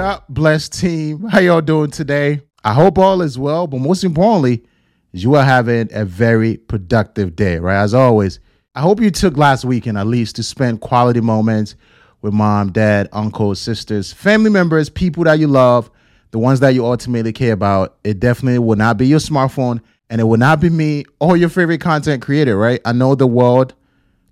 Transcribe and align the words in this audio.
What 0.00 0.06
up, 0.06 0.28
blessed 0.30 0.80
team? 0.80 1.28
How 1.28 1.40
y'all 1.40 1.60
doing 1.60 1.90
today? 1.90 2.40
I 2.64 2.72
hope 2.72 2.96
all 2.96 3.20
is 3.20 3.38
well, 3.38 3.66
but 3.66 3.80
most 3.80 4.02
importantly, 4.02 4.64
you 5.12 5.34
are 5.34 5.44
having 5.44 5.90
a 5.92 6.06
very 6.06 6.56
productive 6.56 7.36
day, 7.36 7.58
right? 7.58 7.82
As 7.82 7.92
always, 7.92 8.40
I 8.74 8.80
hope 8.80 8.98
you 9.02 9.10
took 9.10 9.36
last 9.36 9.66
weekend 9.66 9.98
at 9.98 10.06
least 10.06 10.36
to 10.36 10.42
spend 10.42 10.80
quality 10.80 11.20
moments 11.20 11.76
with 12.22 12.32
mom, 12.32 12.72
dad, 12.72 13.10
uncles, 13.12 13.60
sisters, 13.60 14.10
family 14.10 14.48
members, 14.48 14.88
people 14.88 15.24
that 15.24 15.38
you 15.38 15.48
love, 15.48 15.90
the 16.30 16.38
ones 16.38 16.60
that 16.60 16.72
you 16.72 16.86
ultimately 16.86 17.34
care 17.34 17.52
about. 17.52 17.98
It 18.02 18.20
definitely 18.20 18.60
will 18.60 18.76
not 18.76 18.96
be 18.96 19.06
your 19.06 19.20
smartphone 19.20 19.82
and 20.08 20.18
it 20.18 20.24
will 20.24 20.38
not 20.38 20.62
be 20.62 20.70
me 20.70 21.04
or 21.20 21.36
your 21.36 21.50
favorite 21.50 21.82
content 21.82 22.22
creator, 22.22 22.56
right? 22.56 22.80
I 22.86 22.92
know 22.92 23.14
the 23.14 23.26
world 23.26 23.74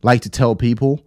like 0.03 0.23
to 0.23 0.31
tell 0.31 0.57
people 0.57 1.05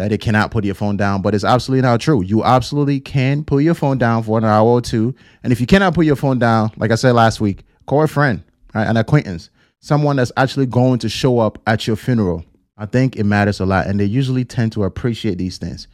that 0.00 0.12
it 0.12 0.22
cannot 0.22 0.50
put 0.50 0.64
your 0.64 0.74
phone 0.74 0.96
down, 0.96 1.20
but 1.20 1.34
it's 1.34 1.44
absolutely 1.44 1.82
not 1.82 2.00
true. 2.00 2.22
You 2.22 2.42
absolutely 2.42 3.00
can 3.00 3.44
put 3.44 3.62
your 3.62 3.74
phone 3.74 3.98
down 3.98 4.22
for 4.22 4.38
an 4.38 4.46
hour 4.46 4.66
or 4.66 4.80
two. 4.80 5.14
And 5.42 5.52
if 5.52 5.60
you 5.60 5.66
cannot 5.66 5.92
put 5.92 6.06
your 6.06 6.16
phone 6.16 6.38
down, 6.38 6.70
like 6.78 6.90
I 6.90 6.94
said 6.94 7.12
last 7.12 7.38
week, 7.38 7.64
call 7.84 8.02
a 8.02 8.08
friend, 8.08 8.42
right? 8.74 8.86
an 8.86 8.96
acquaintance, 8.96 9.50
someone 9.80 10.16
that's 10.16 10.32
actually 10.38 10.64
going 10.64 11.00
to 11.00 11.10
show 11.10 11.38
up 11.38 11.58
at 11.66 11.86
your 11.86 11.96
funeral. 11.96 12.42
I 12.78 12.86
think 12.86 13.16
it 13.16 13.24
matters 13.24 13.60
a 13.60 13.66
lot. 13.66 13.88
And 13.88 14.00
they 14.00 14.06
usually 14.06 14.42
tend 14.42 14.72
to 14.72 14.84
appreciate 14.84 15.36
these 15.36 15.58
things. 15.58 15.86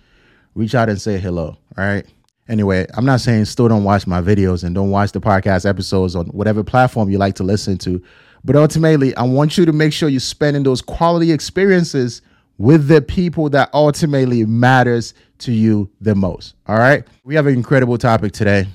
Reach 0.55 0.77
out 0.77 0.89
and 0.89 1.01
say 1.01 1.19
hello, 1.19 1.57
all 1.77 1.85
right? 1.85 2.07
Anyway, 2.49 2.87
I'm 2.95 3.07
not 3.07 3.21
saying 3.21 3.47
still 3.47 3.67
don't 3.67 3.83
watch 3.83 4.07
my 4.07 4.23
videos 4.23 4.63
and 4.63 4.73
don't 4.73 4.91
watch 4.91 5.11
the 5.11 5.21
podcast 5.21 5.69
episodes 5.69 6.15
on 6.15 6.27
whatever 6.27 6.63
platform 6.63 7.11
you 7.11 7.19
like 7.19 7.35
to 7.35 7.43
listen 7.43 7.77
to. 7.79 8.01
But 8.45 8.55
ultimately, 8.55 9.17
I 9.17 9.25
want 9.25 9.59
you 9.59 9.65
to 9.65 9.73
make 9.73 9.93
sure 9.93 10.09
you're 10.09 10.21
spending 10.21 10.63
those 10.63 10.81
quality 10.81 11.33
experiences 11.33 12.23
with 12.59 12.89
the 12.89 13.03
people 13.03 13.51
that 13.51 13.71
ultimately 13.75 14.45
matters 14.45 15.15
to 15.39 15.53
you 15.53 15.91
the 16.01 16.15
most. 16.15 16.55
All 16.67 16.79
right. 16.79 17.05
We 17.25 17.35
have 17.35 17.47
an 17.47 17.55
incredible 17.55 17.99
topic 17.99 18.33
today. 18.33 18.67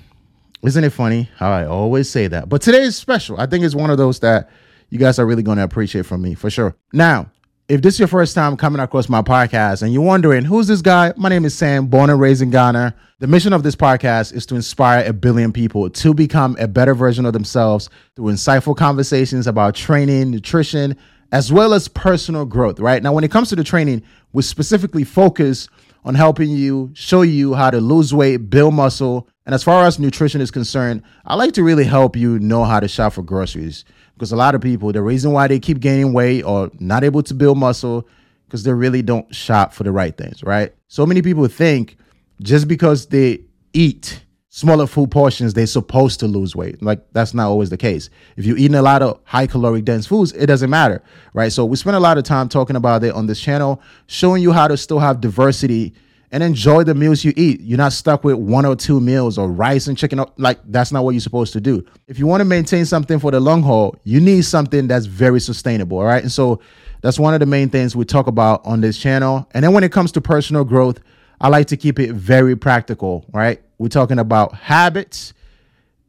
Isn't 0.64 0.84
it 0.84 0.92
funny 0.92 1.30
how 1.38 1.52
I 1.52 1.66
always 1.66 2.10
say 2.10 2.28
that? 2.28 2.48
But 2.48 2.62
today 2.62 2.84
is 2.84 2.96
special. 2.96 3.40
I 3.40 3.48
think 3.48 3.64
it's 3.64 3.74
one 3.74 3.90
of 3.90 3.98
those 3.98 4.20
that 4.20 4.50
you 4.90 5.00
guys 5.00 5.18
are 5.18 5.26
really 5.26 5.42
going 5.42 5.58
to 5.58 5.64
appreciate 5.64 6.06
from 6.06 6.22
me 6.22 6.36
for 6.36 6.50
sure. 6.50 6.76
Now, 6.94 7.32
if 7.68 7.82
this 7.82 7.96
is 7.96 8.00
your 8.00 8.08
first 8.10 8.36
time 8.36 8.58
coming 8.58 8.82
across 8.82 9.08
my 9.08 9.22
podcast 9.22 9.82
and 9.82 9.94
you're 9.94 10.04
wondering, 10.04 10.44
who's 10.44 10.68
this 10.68 10.82
guy? 10.82 11.14
My 11.16 11.30
name 11.30 11.46
is 11.46 11.56
Sam, 11.56 11.88
born 11.88 12.10
and 12.10 12.20
raised 12.20 12.42
in 12.42 12.52
Ghana. 12.52 12.94
The 13.20 13.28
mission 13.28 13.54
of 13.54 13.64
this 13.64 13.76
podcast 13.76 14.34
is 14.34 14.46
to 14.48 14.56
inspire 14.56 15.08
a 15.08 15.14
billion 15.14 15.54
people 15.54 15.90
to 15.90 16.14
become 16.14 16.58
a 16.60 16.68
better 16.68 16.94
version 16.94 17.26
of 17.26 17.34
themselves 17.34 17.90
through 18.16 18.26
insightful 18.26 18.76
conversations 18.76 19.48
about 19.48 19.74
training, 19.74 20.32
nutrition, 20.32 20.98
as 21.32 21.52
well 21.52 21.74
as 21.74 21.88
personal 21.88 22.46
growth, 22.46 22.80
right? 22.80 23.02
Now, 23.02 23.14
when 23.14 23.24
it 23.24 23.32
comes 23.32 23.50
to 23.50 23.56
the 23.56 23.64
training, 23.64 24.04
we 24.34 24.44
specifically 24.44 25.04
focus 25.04 25.70
on 26.04 26.16
helping 26.16 26.50
you, 26.50 26.92
show 26.94 27.22
you 27.22 27.54
how 27.54 27.70
to 27.70 27.80
lose 27.80 28.14
weight, 28.14 28.50
build 28.50 28.74
muscle. 28.74 29.28
And 29.46 29.56
as 29.56 29.64
far 29.64 29.86
as 29.86 30.00
nutrition 30.00 30.42
is 30.42 30.52
concerned, 30.52 31.04
I 31.26 31.36
like 31.36 31.54
to 31.54 31.64
really 31.64 31.84
help 31.84 32.16
you 32.16 32.40
know 32.40 32.64
how 32.64 32.80
to 32.80 32.88
shop 32.88 33.14
for 33.14 33.22
groceries 33.22 33.86
because 34.16 34.32
a 34.32 34.36
lot 34.36 34.56
of 34.56 34.62
people, 34.62 34.92
the 34.92 35.02
reason 35.02 35.32
why 35.32 35.48
they 35.48 35.60
keep 35.60 35.80
gaining 35.80 36.14
weight 36.14 36.44
or 36.44 36.70
not 36.80 37.04
able 37.04 37.24
to 37.24 37.34
build 37.34 37.58
muscle, 37.58 38.08
because 38.46 38.64
they 38.64 38.74
really 38.74 39.02
don't 39.02 39.34
shop 39.34 39.74
for 39.74 39.84
the 39.84 39.92
right 39.92 40.18
things, 40.18 40.44
right? 40.44 40.74
So 40.88 41.06
many 41.06 41.22
people 41.22 41.48
think 41.48 41.98
just 42.42 42.68
because 42.68 43.08
they 43.08 43.42
eat 43.74 44.24
smaller 44.54 44.86
food 44.86 45.10
portions, 45.10 45.54
they're 45.54 45.66
supposed 45.66 46.20
to 46.20 46.28
lose 46.28 46.56
weight. 46.56 46.84
Like 46.84 47.00
that's 47.14 47.34
not 47.34 47.48
always 47.48 47.70
the 47.70 47.78
case. 47.78 48.10
If 48.36 48.46
you're 48.46 48.58
eating 48.58 48.76
a 48.76 48.82
lot 48.82 49.02
of 49.02 49.20
high 49.24 49.48
caloric 49.48 49.86
dense 49.86 50.06
foods, 50.06 50.34
it 50.34 50.48
doesn't 50.48 50.70
matter, 50.70 51.02
right? 51.34 51.52
So 51.54 51.64
we 51.64 51.78
spend 51.78 51.96
a 51.96 52.02
lot 52.02 52.18
of 52.18 52.26
time 52.26 52.50
talking 52.50 52.76
about 52.76 53.02
it 53.06 53.14
on 53.14 53.28
this 53.28 53.40
channel, 53.40 53.82
showing 54.08 54.44
you 54.44 54.52
how 54.52 54.68
to 54.68 54.76
still 54.76 55.00
have 55.00 55.22
diversity 55.22 55.94
and 56.34 56.44
enjoy 56.44 56.84
the 56.84 56.94
meals 56.94 57.24
you 57.24 57.32
eat. 57.38 57.62
You're 57.62 57.78
not 57.78 57.94
stuck 57.94 58.26
with 58.26 58.36
one 58.36 58.66
or 58.66 58.76
two 58.76 59.00
meals 59.00 59.38
or 59.38 59.50
rice 59.50 59.88
and 59.88 59.98
chicken. 59.98 60.22
Like 60.36 60.60
that's 60.66 60.92
not 60.92 61.06
what 61.06 61.12
you're 61.12 61.22
supposed 61.22 61.54
to 61.54 61.62
do. 61.62 61.86
If 62.08 62.20
you 62.20 62.28
want 62.28 62.42
to 62.42 62.46
maintain 62.46 62.86
something 62.86 63.20
for 63.20 63.32
the 63.32 63.40
long 63.40 63.64
haul, 63.64 63.96
you 64.04 64.20
need 64.20 64.44
something 64.44 64.86
that's 64.86 65.06
very 65.06 65.40
sustainable. 65.40 66.00
All 66.00 66.04
right. 66.04 66.24
And 66.24 66.32
so 66.32 66.60
that's 67.00 67.18
one 67.18 67.34
of 67.34 67.40
the 67.40 67.46
main 67.46 67.70
things 67.70 67.96
we 67.96 68.04
talk 68.04 68.28
about 68.28 68.66
on 68.66 68.82
this 68.82 68.98
channel. 68.98 69.48
And 69.52 69.64
then 69.64 69.72
when 69.72 69.86
it 69.86 69.94
comes 69.94 70.12
to 70.12 70.22
personal 70.22 70.66
growth, 70.66 71.00
I 71.40 71.48
like 71.48 71.68
to 71.68 71.78
keep 71.78 72.00
it 72.00 72.12
very 72.12 72.56
practical, 72.56 73.26
right? 73.34 73.62
We're 73.82 73.88
talking 73.88 74.20
about 74.20 74.54
habits 74.54 75.34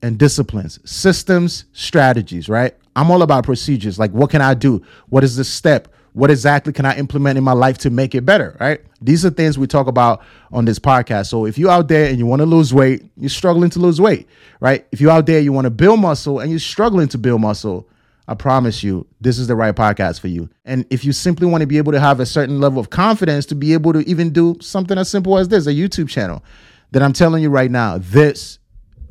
and 0.02 0.18
disciplines, 0.18 0.78
systems, 0.84 1.64
strategies, 1.72 2.48
right? 2.48 2.74
I'm 2.94 3.10
all 3.10 3.22
about 3.22 3.44
procedures. 3.44 3.98
Like, 3.98 4.10
what 4.10 4.28
can 4.28 4.42
I 4.42 4.52
do? 4.52 4.82
What 5.08 5.24
is 5.24 5.36
the 5.36 5.44
step? 5.44 5.88
what 6.14 6.30
exactly 6.30 6.72
can 6.72 6.84
I 6.84 6.96
implement 6.96 7.38
in 7.38 7.44
my 7.44 7.52
life 7.52 7.78
to 7.78 7.90
make 7.90 8.14
it 8.14 8.26
better, 8.26 8.56
right? 8.60 8.80
These 9.00 9.24
are 9.24 9.30
things 9.30 9.58
we 9.58 9.66
talk 9.66 9.86
about 9.86 10.22
on 10.52 10.66
this 10.66 10.78
podcast. 10.78 11.28
So 11.28 11.46
if 11.46 11.56
you're 11.56 11.70
out 11.70 11.88
there 11.88 12.10
and 12.10 12.18
you 12.18 12.26
want 12.26 12.40
to 12.40 12.46
lose 12.46 12.74
weight, 12.74 13.02
you're 13.16 13.30
struggling 13.30 13.70
to 13.70 13.78
lose 13.78 14.00
weight, 14.00 14.28
right? 14.60 14.86
If 14.92 15.00
you're 15.00 15.10
out 15.10 15.24
there, 15.24 15.40
you 15.40 15.52
want 15.52 15.64
to 15.64 15.70
build 15.70 16.00
muscle 16.00 16.40
and 16.40 16.50
you're 16.50 16.60
struggling 16.60 17.08
to 17.08 17.18
build 17.18 17.40
muscle, 17.40 17.88
I 18.28 18.34
promise 18.34 18.82
you, 18.82 19.06
this 19.20 19.38
is 19.38 19.48
the 19.48 19.56
right 19.56 19.74
podcast 19.74 20.20
for 20.20 20.28
you. 20.28 20.48
And 20.64 20.84
if 20.90 21.04
you 21.04 21.12
simply 21.12 21.46
want 21.46 21.62
to 21.62 21.66
be 21.66 21.78
able 21.78 21.92
to 21.92 22.00
have 22.00 22.20
a 22.20 22.26
certain 22.26 22.60
level 22.60 22.78
of 22.78 22.90
confidence 22.90 23.46
to 23.46 23.54
be 23.54 23.72
able 23.72 23.94
to 23.94 24.00
even 24.00 24.30
do 24.30 24.56
something 24.60 24.98
as 24.98 25.08
simple 25.08 25.38
as 25.38 25.48
this, 25.48 25.66
a 25.66 25.72
YouTube 25.72 26.08
channel, 26.08 26.42
then 26.92 27.02
I'm 27.02 27.14
telling 27.14 27.42
you 27.42 27.48
right 27.48 27.70
now, 27.70 27.96
this 27.98 28.58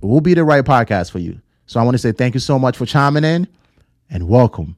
will 0.01 0.21
be 0.21 0.35
the 0.35 0.43
right 0.43 0.63
podcast 0.63 1.11
for 1.11 1.17
you. 1.17 1.41
So 1.65 1.79
I 1.79 1.83
want 1.83 1.95
to 1.95 1.99
say 1.99 2.11
thank 2.11 2.35
you 2.35 2.39
so 2.39 2.59
much 2.59 2.77
for 2.77 2.85
chiming 2.85 3.23
in 3.23 3.47
and 4.09 4.27
welcome 4.27 4.77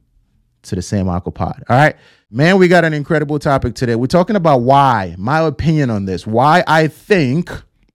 to 0.62 0.74
the 0.74 0.80
Sam 0.80 1.06
Arkoh 1.06 1.34
Pod. 1.34 1.62
All 1.68 1.76
right. 1.76 1.96
Man, 2.30 2.58
we 2.58 2.66
got 2.66 2.82
an 2.82 2.94
incredible 2.94 3.38
topic 3.38 3.74
today. 3.74 3.94
We're 3.94 4.06
talking 4.06 4.36
about 4.36 4.62
why, 4.62 5.14
my 5.18 5.40
opinion 5.40 5.90
on 5.90 6.06
this, 6.06 6.26
why 6.26 6.64
I 6.66 6.88
think 6.88 7.50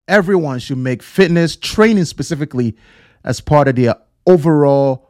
everyone 0.08 0.60
should 0.60 0.78
make 0.78 1.02
fitness 1.02 1.56
training 1.56 2.06
specifically 2.06 2.78
as 3.24 3.42
part 3.42 3.68
of 3.68 3.78
their 3.78 3.96
overall 4.28 5.10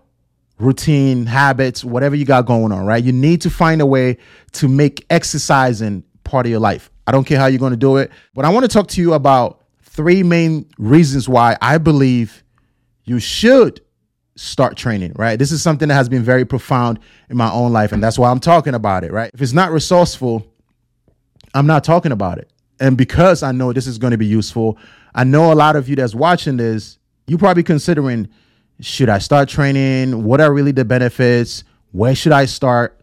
routine, 0.60 1.26
habits, 1.26 1.84
whatever 1.84 2.16
you 2.16 2.24
got 2.24 2.46
going 2.46 2.72
on, 2.72 2.86
right? 2.86 3.04
You 3.04 3.12
need 3.12 3.42
to 3.42 3.50
find 3.50 3.82
a 3.82 3.86
way 3.86 4.18
to 4.54 4.70
make 4.70 5.06
exercising 5.10 6.06
part 6.24 6.46
of 6.46 6.52
your 6.52 6.62
life. 6.62 6.90
I 7.06 7.12
don't 7.12 7.26
care 7.26 7.38
how 7.38 7.48
you're 7.48 7.60
going 7.60 7.72
to 7.72 7.78
do 7.78 7.98
it, 7.98 8.12
but 8.34 8.46
I 8.46 8.50
want 8.50 8.64
to 8.64 8.70
talk 8.70 8.88
to 8.90 9.02
you 9.02 9.14
about 9.14 9.59
three 10.00 10.24
main 10.24 10.66
reasons 10.78 11.28
why 11.28 11.58
I 11.62 11.78
believe 11.78 12.42
you 13.04 13.20
should 13.20 13.82
start 14.38 14.78
training, 14.78 15.12
right? 15.18 15.38
This 15.38 15.52
is 15.52 15.62
something 15.62 15.90
that 15.90 15.96
has 15.96 16.08
been 16.08 16.24
very 16.24 16.46
profound 16.46 17.00
in 17.30 17.36
my 17.36 17.52
own 17.52 17.74
life, 17.74 17.92
and 17.92 18.02
that's 18.02 18.18
why 18.18 18.32
I'm 18.32 18.40
talking 18.40 18.76
about 18.76 19.04
it, 19.04 19.12
right? 19.12 19.30
If 19.34 19.42
it's 19.42 19.52
not 19.52 19.74
resourceful, 19.74 20.48
I'm 21.54 21.68
not 21.68 21.84
talking 21.84 22.14
about 22.14 22.38
it. 22.38 22.50
And 22.80 22.98
because 22.98 23.44
I 23.44 23.52
know 23.52 23.74
this 23.74 23.88
is 23.88 23.98
going 23.98 24.12
to 24.12 24.18
be 24.18 24.26
useful, 24.26 24.78
I 25.14 25.26
know 25.26 25.52
a 25.52 25.54
lot 25.56 25.76
of 25.76 25.90
you 25.90 25.98
that's 25.98 26.16
watching 26.16 26.56
this, 26.56 26.98
You're 27.28 27.38
probably 27.38 27.64
considering 27.64 28.30
should 28.80 29.10
I 29.10 29.18
start 29.18 29.50
training? 29.50 30.24
What 30.24 30.40
are 30.40 30.54
really 30.54 30.72
the 30.72 30.86
benefits? 30.86 31.66
Where 31.92 32.16
should 32.16 32.32
I 32.32 32.46
start? 32.46 33.02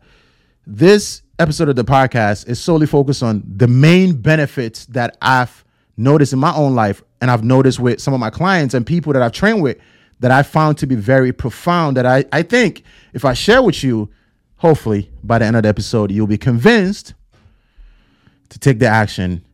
This 0.67 1.21
episode 1.39 1.69
of 1.69 1.77
the 1.77 1.85
podcast 1.85 2.49
is 2.49 2.59
solely 2.59 2.87
focused 2.87 3.23
on 3.23 3.43
the 3.47 3.69
main 3.69 4.15
benefits 4.15 4.87
that 4.87 5.19
I've 5.21 5.66
noticed 5.97 6.33
in 6.33 6.39
my 6.39 6.55
own 6.55 6.75
life 6.75 7.03
and 7.21 7.31
I've 7.31 7.45
noticed 7.45 7.81
with 7.81 8.01
some 8.01 8.15
of 8.15 8.21
my 8.21 8.31
clients 8.31 8.75
and 8.75 8.87
people 8.87 9.13
that 9.13 9.23
I've 9.23 9.33
trained 9.33 9.63
with 9.63 9.79
that 10.21 10.31
I 10.31 10.43
found 10.43 10.79
to 10.79 10.87
be 10.87 10.95
very 10.95 11.33
profound 11.33 11.97
that 11.97 12.07
I, 12.07 12.25
I 12.33 12.43
think 12.43 12.83
if 13.13 13.25
I 13.25 13.35
share 13.35 13.63
with 13.63 13.83
you, 13.83 14.09
hopefully 14.57 15.11
by 15.23 15.39
the 15.39 15.45
end 15.45 15.57
of 15.57 15.63
the 15.63 15.69
episode, 15.69 16.11
you'll 16.11 16.27
be 16.27 16.39
convinced 16.39 17.15
to 18.49 18.59
take 18.59 18.79
the 18.79 18.87
action 18.87 19.45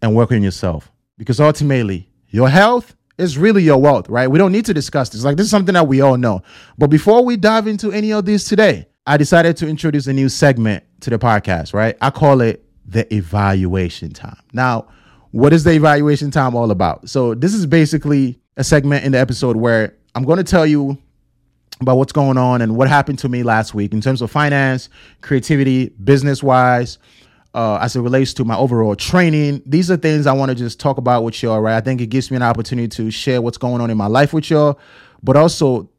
and 0.00 0.14
work 0.14 0.32
on 0.32 0.42
yourself. 0.42 0.90
Because 1.16 1.40
ultimately, 1.40 2.08
your 2.28 2.48
health 2.48 2.96
is 3.18 3.38
really 3.38 3.62
your 3.62 3.78
wealth, 3.78 4.08
right? 4.08 4.28
We 4.28 4.38
don't 4.38 4.52
need 4.52 4.64
to 4.66 4.74
discuss 4.74 5.10
this. 5.10 5.24
Like, 5.24 5.36
this 5.36 5.44
is 5.44 5.50
something 5.50 5.74
that 5.74 5.86
we 5.86 6.00
all 6.00 6.16
know. 6.16 6.42
But 6.76 6.88
before 6.88 7.24
we 7.24 7.36
dive 7.36 7.66
into 7.66 7.92
any 7.92 8.12
of 8.12 8.24
these 8.24 8.44
today, 8.44 8.88
I 9.06 9.16
decided 9.16 9.56
to 9.58 9.68
introduce 9.68 10.06
a 10.06 10.12
new 10.12 10.28
segment 10.28 10.84
to 11.00 11.10
the 11.10 11.18
podcast, 11.18 11.74
right? 11.74 11.96
I 12.00 12.10
call 12.10 12.40
it 12.40 12.64
the 12.86 13.12
evaluation 13.14 14.12
time. 14.12 14.38
Now, 14.52 14.88
what 15.32 15.52
is 15.52 15.64
the 15.64 15.72
evaluation 15.72 16.30
time 16.30 16.54
all 16.54 16.70
about? 16.70 17.08
So, 17.08 17.34
this 17.34 17.52
is 17.54 17.66
basically 17.66 18.38
a 18.56 18.64
segment 18.64 19.04
in 19.04 19.12
the 19.12 19.18
episode 19.18 19.56
where 19.56 19.96
I'm 20.14 20.24
going 20.24 20.38
to 20.38 20.44
tell 20.44 20.66
you 20.66 20.98
about 21.80 21.96
what's 21.96 22.12
going 22.12 22.38
on 22.38 22.62
and 22.62 22.76
what 22.76 22.88
happened 22.88 23.18
to 23.20 23.28
me 23.28 23.42
last 23.42 23.74
week 23.74 23.92
in 23.92 24.00
terms 24.00 24.22
of 24.22 24.30
finance, 24.30 24.88
creativity, 25.20 25.88
business 26.04 26.42
wise, 26.42 26.98
uh, 27.54 27.78
as 27.80 27.96
it 27.96 28.00
relates 28.00 28.32
to 28.34 28.44
my 28.44 28.56
overall 28.56 28.94
training. 28.94 29.62
These 29.66 29.90
are 29.90 29.96
things 29.96 30.26
I 30.26 30.32
want 30.32 30.50
to 30.50 30.54
just 30.54 30.80
talk 30.80 30.98
about 30.98 31.24
with 31.24 31.42
y'all, 31.42 31.60
right? 31.60 31.76
I 31.76 31.80
think 31.80 32.00
it 32.00 32.06
gives 32.06 32.30
me 32.30 32.36
an 32.36 32.42
opportunity 32.42 32.88
to 32.88 33.10
share 33.10 33.42
what's 33.42 33.58
going 33.58 33.80
on 33.80 33.90
in 33.90 33.96
my 33.96 34.06
life 34.06 34.32
with 34.32 34.50
y'all, 34.50 34.78
but 35.22 35.36
also 35.36 35.90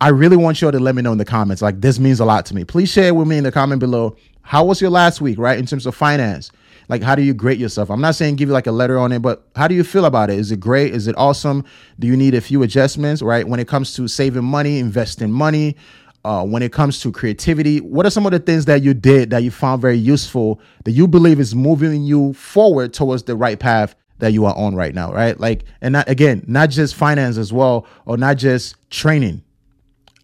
I 0.00 0.08
really 0.08 0.36
want 0.36 0.60
y'all 0.60 0.72
to 0.72 0.78
let 0.78 0.94
me 0.94 1.02
know 1.02 1.12
in 1.12 1.18
the 1.18 1.24
comments. 1.24 1.60
Like 1.62 1.80
this 1.80 1.98
means 1.98 2.20
a 2.20 2.24
lot 2.24 2.46
to 2.46 2.54
me. 2.54 2.64
Please 2.64 2.88
share 2.90 3.14
with 3.14 3.26
me 3.26 3.38
in 3.38 3.44
the 3.44 3.52
comment 3.52 3.80
below. 3.80 4.16
How 4.48 4.64
was 4.64 4.80
your 4.80 4.88
last 4.88 5.20
week, 5.20 5.38
right? 5.38 5.58
In 5.58 5.66
terms 5.66 5.84
of 5.84 5.94
finance, 5.94 6.50
like 6.88 7.02
how 7.02 7.14
do 7.14 7.20
you 7.20 7.34
grade 7.34 7.60
yourself 7.60 7.90
i'm 7.90 8.00
not 8.00 8.14
saying 8.14 8.34
give 8.34 8.48
you 8.48 8.54
like 8.54 8.66
a 8.66 8.72
letter 8.72 8.98
on 8.98 9.12
it 9.12 9.20
but 9.20 9.46
how 9.54 9.68
do 9.68 9.74
you 9.74 9.84
feel 9.84 10.06
about 10.06 10.30
it 10.30 10.38
is 10.38 10.50
it 10.50 10.58
great 10.58 10.94
is 10.94 11.06
it 11.06 11.14
awesome 11.18 11.62
do 11.98 12.06
you 12.06 12.16
need 12.16 12.34
a 12.34 12.40
few 12.40 12.62
adjustments 12.62 13.20
right 13.20 13.46
when 13.46 13.60
it 13.60 13.68
comes 13.68 13.92
to 13.92 14.08
saving 14.08 14.42
money 14.42 14.78
investing 14.78 15.30
money 15.30 15.76
uh, 16.24 16.42
when 16.42 16.62
it 16.62 16.72
comes 16.72 16.98
to 16.98 17.12
creativity 17.12 17.78
what 17.82 18.06
are 18.06 18.10
some 18.10 18.24
of 18.24 18.32
the 18.32 18.38
things 18.38 18.64
that 18.64 18.82
you 18.82 18.94
did 18.94 19.28
that 19.28 19.42
you 19.42 19.50
found 19.50 19.82
very 19.82 19.98
useful 19.98 20.58
that 20.84 20.92
you 20.92 21.06
believe 21.06 21.38
is 21.38 21.54
moving 21.54 22.02
you 22.02 22.32
forward 22.32 22.94
towards 22.94 23.24
the 23.24 23.36
right 23.36 23.58
path 23.60 23.94
that 24.18 24.32
you 24.32 24.44
are 24.44 24.56
on 24.56 24.74
right 24.74 24.94
now, 24.94 25.12
right? 25.12 25.38
Like, 25.38 25.64
and 25.80 25.92
not 25.92 26.08
again, 26.08 26.44
not 26.46 26.70
just 26.70 26.94
finance 26.94 27.36
as 27.36 27.52
well, 27.52 27.86
or 28.04 28.16
not 28.16 28.36
just 28.36 28.74
training. 28.90 29.42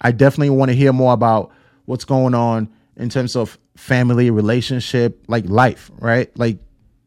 I 0.00 0.10
definitely 0.10 0.50
want 0.50 0.70
to 0.70 0.76
hear 0.76 0.92
more 0.92 1.12
about 1.12 1.52
what's 1.86 2.04
going 2.04 2.34
on 2.34 2.68
in 2.96 3.08
terms 3.08 3.36
of 3.36 3.58
family, 3.76 4.30
relationship, 4.30 5.24
like 5.28 5.44
life, 5.48 5.90
right? 5.98 6.30
Like, 6.38 6.58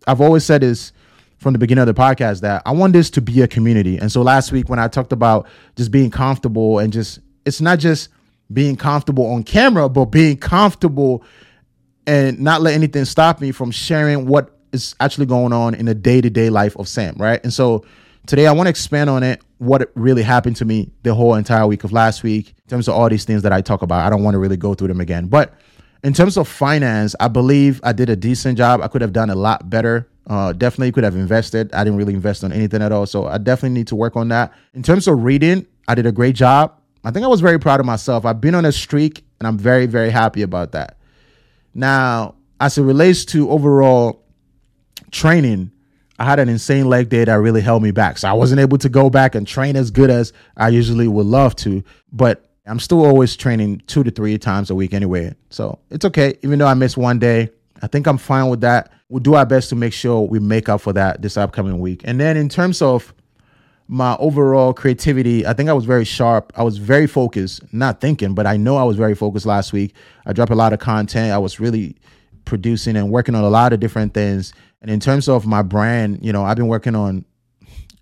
I've 0.07 0.21
always 0.21 0.43
said 0.43 0.61
this 0.61 0.91
from 1.37 1.53
the 1.53 1.59
beginning 1.59 1.87
of 1.87 1.93
the 1.93 2.01
podcast 2.01 2.41
that 2.41 2.61
I 2.65 2.71
want 2.71 2.93
this 2.93 3.09
to 3.11 3.21
be 3.21 3.41
a 3.41 3.47
community. 3.47 3.97
And 3.97 4.11
so 4.11 4.21
last 4.21 4.51
week 4.51 4.69
when 4.69 4.79
I 4.79 4.87
talked 4.87 5.11
about 5.11 5.47
just 5.75 5.91
being 5.91 6.09
comfortable 6.09 6.79
and 6.79 6.91
just 6.91 7.19
it's 7.45 7.61
not 7.61 7.79
just 7.79 8.09
being 8.51 8.75
comfortable 8.75 9.25
on 9.27 9.43
camera, 9.43 9.87
but 9.87 10.05
being 10.05 10.37
comfortable 10.37 11.23
and 12.05 12.39
not 12.39 12.61
let 12.61 12.73
anything 12.73 13.05
stop 13.05 13.39
me 13.41 13.51
from 13.51 13.71
sharing 13.71 14.25
what 14.25 14.57
is 14.71 14.95
actually 14.99 15.25
going 15.25 15.53
on 15.53 15.75
in 15.75 15.85
the 15.85 15.95
day-to-day 15.95 16.49
life 16.49 16.75
of 16.77 16.87
Sam, 16.87 17.15
right? 17.17 17.41
And 17.43 17.53
so 17.53 17.85
today 18.25 18.47
I 18.47 18.51
want 18.51 18.67
to 18.67 18.69
expand 18.69 19.09
on 19.09 19.23
it, 19.23 19.41
what 19.59 19.91
really 19.95 20.23
happened 20.23 20.55
to 20.57 20.65
me 20.65 20.91
the 21.03 21.13
whole 21.13 21.35
entire 21.35 21.67
week 21.67 21.83
of 21.83 21.91
last 21.91 22.23
week 22.23 22.49
in 22.49 22.69
terms 22.69 22.87
of 22.87 22.95
all 22.95 23.09
these 23.09 23.25
things 23.25 23.43
that 23.43 23.51
I 23.51 23.61
talk 23.61 23.81
about. 23.81 24.05
I 24.05 24.09
don't 24.09 24.23
want 24.23 24.35
to 24.35 24.39
really 24.39 24.57
go 24.57 24.73
through 24.73 24.87
them 24.89 25.01
again. 25.01 25.27
But 25.27 25.53
in 26.03 26.13
terms 26.13 26.37
of 26.37 26.47
finance, 26.47 27.15
I 27.19 27.27
believe 27.27 27.79
I 27.83 27.93
did 27.93 28.09
a 28.09 28.15
decent 28.15 28.57
job. 28.57 28.81
I 28.81 28.87
could 28.87 29.01
have 29.01 29.13
done 29.13 29.29
a 29.29 29.35
lot 29.35 29.69
better. 29.69 30.07
Uh, 30.27 30.53
definitely 30.53 30.91
could 30.91 31.03
have 31.03 31.15
invested. 31.15 31.73
I 31.73 31.83
didn't 31.83 31.97
really 31.97 32.13
invest 32.13 32.43
on 32.43 32.51
anything 32.51 32.81
at 32.81 32.91
all. 32.91 33.05
So 33.05 33.27
I 33.27 33.37
definitely 33.37 33.77
need 33.77 33.87
to 33.87 33.95
work 33.95 34.15
on 34.15 34.27
that. 34.29 34.53
In 34.73 34.83
terms 34.83 35.07
of 35.07 35.23
reading, 35.23 35.65
I 35.87 35.95
did 35.95 36.05
a 36.05 36.11
great 36.11 36.35
job. 36.35 36.73
I 37.03 37.11
think 37.11 37.23
I 37.23 37.29
was 37.29 37.41
very 37.41 37.59
proud 37.59 37.79
of 37.79 37.85
myself. 37.85 38.25
I've 38.25 38.41
been 38.41 38.55
on 38.55 38.65
a 38.65 38.71
streak 38.71 39.23
and 39.39 39.47
I'm 39.47 39.57
very, 39.57 39.85
very 39.85 40.09
happy 40.09 40.41
about 40.41 40.73
that. 40.73 40.97
Now, 41.73 42.35
as 42.59 42.77
it 42.77 42.83
relates 42.83 43.23
to 43.25 43.49
overall 43.49 44.23
training, 45.11 45.71
I 46.19 46.25
had 46.25 46.39
an 46.39 46.49
insane 46.49 46.89
leg 46.89 47.09
day 47.09 47.23
that 47.23 47.33
really 47.35 47.61
held 47.61 47.83
me 47.83 47.91
back. 47.91 48.17
So 48.17 48.27
I 48.27 48.33
wasn't 48.33 48.59
able 48.59 48.79
to 48.79 48.89
go 48.89 49.09
back 49.09 49.35
and 49.35 49.47
train 49.47 49.75
as 49.75 49.91
good 49.91 50.09
as 50.09 50.33
I 50.57 50.69
usually 50.69 51.07
would 51.07 51.27
love 51.27 51.55
to. 51.57 51.83
But 52.11 52.46
I'm 52.67 52.79
still 52.79 53.05
always 53.05 53.35
training 53.35 53.81
two 53.87 54.03
to 54.03 54.11
three 54.11 54.37
times 54.37 54.69
a 54.69 54.75
week 54.75 54.93
anyway. 54.93 55.33
So 55.49 55.79
it's 55.89 56.05
okay. 56.05 56.37
Even 56.43 56.59
though 56.59 56.67
I 56.67 56.73
miss 56.73 56.97
one 56.97 57.19
day, 57.19 57.49
I 57.81 57.87
think 57.87 58.07
I'm 58.07 58.17
fine 58.17 58.49
with 58.49 58.61
that. 58.61 58.91
We'll 59.09 59.21
do 59.21 59.35
our 59.35 59.45
best 59.45 59.69
to 59.69 59.75
make 59.75 59.93
sure 59.93 60.21
we 60.21 60.39
make 60.39 60.67
up 60.67 60.81
for 60.81 60.93
that 60.93 61.21
this 61.21 61.37
upcoming 61.37 61.79
week. 61.79 62.01
And 62.03 62.19
then 62.19 62.35
in 62.35 62.49
terms 62.49 62.81
of 62.81 63.13
my 63.87 64.17
overall 64.17 64.73
creativity, 64.73 65.45
I 65.47 65.53
think 65.53 65.69
I 65.69 65.73
was 65.73 65.85
very 65.85 66.03
sharp. 66.03 66.51
I 66.55 66.63
was 66.63 66.77
very 66.77 67.07
focused, 67.07 67.61
not 67.73 68.01
thinking, 68.01 68.33
but 68.33 68.45
I 68.45 68.57
know 68.57 68.75
I 68.75 68.83
was 68.83 68.97
very 68.97 69.15
focused 69.15 69.45
last 69.45 69.71
week. 69.71 69.95
I 70.25 70.33
dropped 70.33 70.51
a 70.51 70.55
lot 70.55 70.73
of 70.73 70.79
content. 70.79 71.31
I 71.31 71.37
was 71.37 71.59
really 71.59 71.95
producing 72.43 72.97
and 72.97 73.11
working 73.11 73.33
on 73.33 73.43
a 73.43 73.49
lot 73.49 73.71
of 73.71 73.79
different 73.79 74.13
things. 74.13 74.53
And 74.81 74.91
in 74.91 74.99
terms 74.99 75.29
of 75.29 75.45
my 75.45 75.61
brand, 75.61 76.19
you 76.21 76.33
know, 76.33 76.43
I've 76.43 76.57
been 76.57 76.67
working 76.67 76.95
on, 76.95 77.23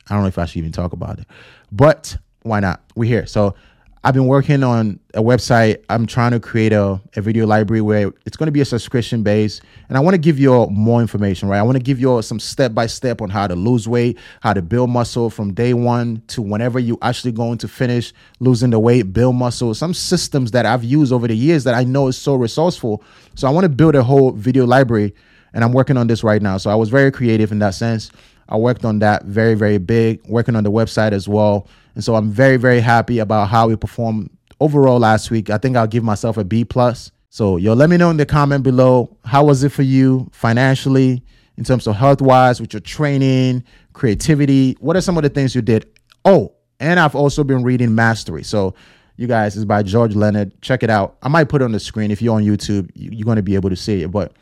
I 0.10 0.14
don't 0.14 0.22
know 0.22 0.28
if 0.28 0.40
I 0.40 0.46
should 0.46 0.58
even 0.58 0.72
talk 0.72 0.94
about 0.94 1.20
it, 1.20 1.28
but 1.72 2.18
why 2.42 2.60
not? 2.60 2.82
We're 2.96 3.10
here. 3.10 3.28
So 3.28 3.56
I've 4.06 4.14
been 4.14 4.28
working 4.28 4.64
on 4.64 5.00
a 5.16 5.24
website. 5.24 5.84
I'm 5.90 6.06
trying 6.06 6.30
to 6.34 6.40
create 6.40 6.72
a, 6.72 7.02
a 7.16 7.22
video 7.22 7.48
library 7.48 7.82
where 7.82 8.14
it's 8.28 8.38
going 8.38 8.46
to 8.46 8.52
be 8.52 8.62
a 8.62 8.66
subscription 8.66 9.24
base. 9.24 9.62
And 9.90 9.98
I 9.98 10.00
want 10.00 10.14
to 10.14 10.20
give 10.20 10.38
you 10.38 10.54
all 10.54 10.70
more 10.70 11.02
information, 11.02 11.50
right? 11.50 11.58
I 11.58 11.64
want 11.64 11.78
to 11.78 11.84
give 11.84 12.00
you 12.00 12.12
all 12.12 12.22
some 12.22 12.40
step 12.40 12.76
by 12.76 12.86
step 12.86 13.20
on 13.20 13.32
how 13.32 13.48
to 13.48 13.56
lose 13.56 13.88
weight, 13.88 14.20
how 14.42 14.54
to 14.54 14.62
build 14.62 14.92
muscle 14.92 15.32
from 15.32 15.56
day 15.56 15.74
one 15.74 16.22
to 16.28 16.44
whenever 16.44 16.78
you 16.78 17.00
actually 17.02 17.32
going 17.32 17.58
to 17.58 17.68
finish 17.68 18.14
losing 18.40 18.70
the 18.70 18.78
weight, 18.78 19.12
build 19.12 19.38
muscle, 19.38 19.74
some 19.74 19.96
systems 19.96 20.52
that 20.52 20.68
I've 20.68 20.84
used 20.84 21.12
over 21.12 21.28
the 21.28 21.36
years 21.36 21.64
that 21.64 21.74
I 21.74 21.84
know 21.84 22.08
is 22.08 22.16
so 22.16 22.36
resourceful. 22.36 23.04
So 23.34 23.48
I 23.48 23.50
want 23.50 23.66
to 23.66 23.70
build 23.70 23.96
a 23.96 24.04
whole 24.04 24.34
video 24.34 24.68
library 24.68 25.16
and 25.56 25.64
I'm 25.64 25.74
working 25.74 25.98
on 25.98 26.06
this 26.06 26.24
right 26.24 26.44
now. 26.44 26.58
So 26.58 26.70
I 26.70 26.76
was 26.76 26.90
very 26.90 27.10
creative 27.10 27.52
in 27.52 27.58
that 27.58 27.74
sense. 27.74 28.12
I 28.50 28.58
worked 28.58 28.86
on 28.86 29.00
that 29.00 29.26
very, 29.26 29.56
very 29.56 29.80
big, 29.80 30.24
working 30.28 30.56
on 30.56 30.64
the 30.64 30.72
website 30.72 31.12
as 31.12 31.28
well. 31.28 31.68
And 31.96 32.04
so 32.04 32.16
I'm 32.16 32.30
very, 32.30 32.58
very 32.58 32.82
happy 32.82 33.20
about 33.20 33.50
how 33.50 33.68
we 33.68 33.76
performed 33.76 34.30
overall 34.60 35.00
last 35.00 35.32
week. 35.32 35.50
I 35.50 35.58
think 35.58 35.76
I'll 35.76 35.88
give 35.88 36.04
myself 36.04 36.38
a 36.38 36.44
B 36.44 36.64
plus. 36.64 37.12
So 37.30 37.58
yo, 37.58 37.74
let 37.74 37.90
me 37.90 37.98
know 37.98 38.10
in 38.10 38.18
the 38.18 38.26
comment 38.26 38.64
below. 38.64 39.18
How 39.26 39.46
was 39.46 39.64
it 39.64 39.72
for 39.72 39.82
you 39.82 40.30
financially, 40.32 41.24
in 41.58 41.64
terms 41.64 41.88
of 41.88 41.96
health 41.96 42.22
wise, 42.22 42.62
with 42.62 42.74
your 42.74 42.82
training, 42.82 43.64
creativity? 43.94 44.78
What 44.80 44.96
are 44.96 45.02
some 45.02 45.18
of 45.18 45.24
the 45.24 45.30
things 45.30 45.56
you 45.56 45.62
did? 45.62 45.90
Oh, 46.24 46.54
and 46.80 47.00
I've 47.00 47.16
also 47.16 47.44
been 47.44 47.64
reading 47.64 47.96
Mastery. 47.96 48.44
So 48.44 48.76
you 49.18 49.28
guys 49.28 49.56
is 49.56 49.64
by 49.64 49.84
George 49.84 50.16
Leonard. 50.16 50.62
Check 50.62 50.84
it 50.84 50.90
out. 50.90 51.18
I 51.24 51.30
might 51.30 51.48
put 51.48 51.62
it 51.62 51.66
on 51.66 51.72
the 51.72 51.80
screen 51.80 52.12
if 52.12 52.22
you're 52.22 52.36
on 52.36 52.44
YouTube. 52.44 52.90
You're 52.94 53.26
going 53.26 53.38
to 53.38 53.44
be 53.44 53.56
able 53.56 53.70
to 53.70 53.76
see 53.76 54.02
it. 54.02 54.12
But 54.12 54.34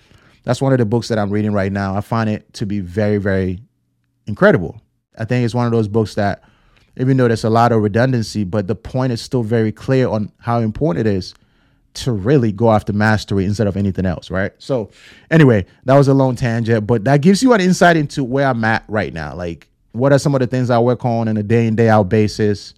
that's 0.44 0.62
one 0.62 0.72
of 0.72 0.80
the 0.80 0.86
books 0.86 1.08
that 1.10 1.20
I'm 1.20 1.30
reading 1.30 1.54
right 1.54 1.72
now. 1.72 1.96
I 1.96 2.02
find 2.02 2.30
it 2.30 2.52
to 2.56 2.66
be 2.66 2.80
very, 2.80 3.18
very 3.18 3.60
incredible. 4.26 4.82
I 5.18 5.26
think 5.26 5.46
it's 5.46 5.54
one 5.54 5.68
of 5.68 5.72
those 5.72 5.88
books 5.88 6.16
that 6.16 6.44
even 6.98 7.18
though 7.18 7.28
there's 7.28 7.44
a 7.44 7.50
lot 7.50 7.72
of 7.72 7.82
redundancy, 7.82 8.44
but 8.44 8.68
the 8.68 8.76
point 8.76 9.14
is 9.14 9.22
still 9.22 9.44
very 9.44 9.72
clear 9.72 10.08
on 10.08 10.32
how 10.40 10.60
important 10.60 11.08
it 11.08 11.12
is 11.12 11.34
to 11.96 12.12
really 12.12 12.52
go 12.52 12.72
after 12.72 12.92
mastery 12.92 13.46
instead 13.46 13.68
of 13.68 13.78
anything 13.78 14.06
else, 14.06 14.32
right? 14.32 14.52
So, 14.58 14.90
anyway, 15.30 15.66
that 15.86 15.96
was 15.96 16.08
a 16.08 16.14
long 16.14 16.36
tangent, 16.36 16.88
but 16.88 17.04
that 17.04 17.22
gives 17.22 17.44
you 17.44 17.54
an 17.54 17.62
insight 17.62 17.98
into 17.98 18.24
where 18.24 18.48
I'm 18.48 18.64
at 18.64 18.84
right 18.88 19.14
now. 19.14 19.36
Like, 19.36 19.68
what 19.92 20.12
are 20.12 20.20
some 20.20 20.34
of 20.34 20.42
the 20.42 20.48
things 20.48 20.70
I 20.70 20.80
work 20.80 21.06
on 21.06 21.28
on 21.28 21.38
a 21.38 21.44
day 21.44 21.68
in, 21.68 21.76
day 21.76 21.90
out 21.90 22.10
basis? 22.10 22.74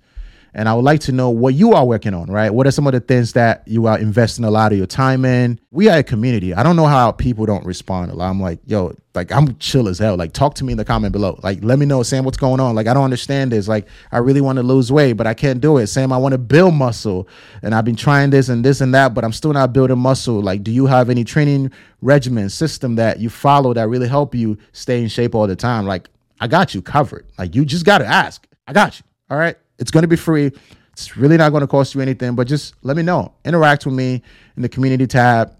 And 0.58 0.70
I 0.70 0.74
would 0.74 0.86
like 0.86 1.02
to 1.02 1.12
know 1.12 1.30
what 1.30 1.54
you 1.54 1.74
are 1.74 1.86
working 1.86 2.14
on, 2.14 2.32
right? 2.32 2.50
What 2.50 2.66
are 2.66 2.72
some 2.72 2.88
of 2.88 2.94
the 2.94 3.02
things 3.02 3.34
that 3.34 3.68
you 3.68 3.88
are 3.88 4.00
investing 4.00 4.46
a 4.46 4.50
lot 4.50 4.72
of 4.72 4.78
your 4.78 4.88
time 4.88 5.26
in? 5.26 5.60
We 5.72 5.90
are 5.90 5.98
a 5.98 6.04
community. 6.04 6.54
I 6.54 6.64
don't 6.64 6.78
know 6.78 6.86
how 6.86 7.12
people 7.12 7.46
don't 7.46 7.66
respond 7.66 8.10
a 8.10 8.16
lot. 8.16 8.30
I'm 8.30 8.40
like, 8.40 8.60
yo, 8.66 8.96
like 9.14 9.34
I'm 9.34 9.58
chill 9.58 9.90
as 9.90 10.00
hell. 10.00 10.16
Like, 10.16 10.32
talk 10.32 10.56
to 10.56 10.64
me 10.64 10.72
in 10.72 10.78
the 10.78 10.86
comment 10.86 11.12
below. 11.12 11.38
Like, 11.44 11.62
let 11.62 11.78
me 11.78 11.86
know, 11.86 12.04
Sam, 12.04 12.24
what's 12.24 12.38
going 12.38 12.62
on. 12.62 12.74
Like, 12.74 12.88
I 12.88 12.94
don't 12.94 13.04
understand 13.04 13.52
this. 13.52 13.68
Like, 13.68 13.86
I 14.14 14.20
really 14.20 14.40
want 14.40 14.56
to 14.56 14.64
lose 14.64 14.94
weight, 14.94 15.14
but 15.14 15.28
I 15.28 15.34
can't 15.34 15.60
do 15.60 15.78
it. 15.78 15.88
Sam, 15.88 16.14
I 16.14 16.18
want 16.18 16.32
to 16.32 16.38
build 16.38 16.74
muscle. 16.74 17.28
And 17.62 17.76
I've 17.76 17.84
been 17.84 17.98
trying 17.98 18.30
this 18.30 18.48
and 18.48 18.64
this 18.64 18.80
and 18.80 18.94
that, 18.94 19.14
but 19.14 19.26
I'm 19.26 19.34
still 19.34 19.52
not 19.52 19.74
building 19.74 20.00
muscle. 20.00 20.42
Like, 20.42 20.64
do 20.64 20.72
you 20.72 20.86
have 20.86 21.10
any 21.10 21.26
training 21.26 21.70
regimen, 22.02 22.50
system 22.50 22.96
that 22.96 23.20
you 23.20 23.30
follow 23.30 23.74
that 23.74 23.90
really 23.90 24.08
help 24.08 24.34
you 24.34 24.58
stay 24.72 25.02
in 25.02 25.10
shape 25.10 25.36
all 25.36 25.48
the 25.48 25.56
time? 25.58 25.86
Like, 25.86 26.08
I 26.40 26.48
got 26.48 26.74
you 26.74 26.82
covered. 26.82 27.26
Like, 27.38 27.56
you 27.56 27.66
just 27.66 27.86
got 27.86 27.98
to 27.98 28.06
ask. 28.06 28.48
I 28.68 28.72
got 28.72 28.98
you. 29.00 29.06
All 29.30 29.38
right. 29.38 29.58
It's 29.80 29.92
going 29.92 30.04
to 30.04 30.08
be 30.08 30.16
free. 30.16 30.52
It's 30.94 31.18
really 31.18 31.38
not 31.38 31.50
going 31.50 31.62
to 31.62 31.68
cost 31.68 31.94
you 31.94 32.02
anything, 32.02 32.36
but 32.36 32.48
just 32.48 32.74
let 32.82 32.96
me 32.96 33.04
know. 33.04 33.34
Interact 33.44 33.86
with 33.86 33.96
me 33.96 34.22
in 34.56 34.62
the 34.62 34.70
community 34.70 35.08
tab. 35.08 35.52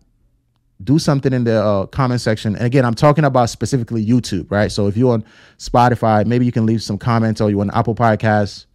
Do 0.84 1.00
something 1.00 1.34
in 1.34 1.44
the 1.44 1.62
uh, 1.62 1.86
comment 1.88 2.22
section. 2.22 2.56
And 2.56 2.66
again, 2.66 2.86
I'm 2.86 2.94
talking 2.94 3.26
about 3.26 3.50
specifically 3.50 4.06
YouTube, 4.06 4.50
right? 4.50 4.72
So 4.72 4.88
if 4.88 4.96
you're 4.96 5.14
on 5.14 5.26
Spotify, 5.58 6.26
maybe 6.26 6.46
you 6.46 6.52
can 6.52 6.66
leave 6.66 6.82
some 6.82 6.98
comments 6.98 7.42
or 7.42 7.50
you're 7.50 7.62
on 7.62 7.72
Apple 7.72 7.96
Podcasts, 7.96 8.66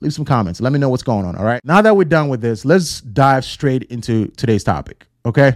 leave 0.00 0.12
some 0.12 0.24
comments. 0.24 0.60
Let 0.60 0.72
me 0.72 0.78
know 0.78 0.88
what's 0.88 1.02
going 1.02 1.24
on. 1.24 1.36
All 1.36 1.44
right. 1.44 1.60
Now 1.64 1.82
that 1.82 1.96
we're 1.96 2.04
done 2.04 2.28
with 2.28 2.40
this, 2.40 2.64
let's 2.64 3.00
dive 3.00 3.44
straight 3.44 3.84
into 3.84 4.28
today's 4.36 4.64
topic. 4.64 5.06
Okay. 5.24 5.54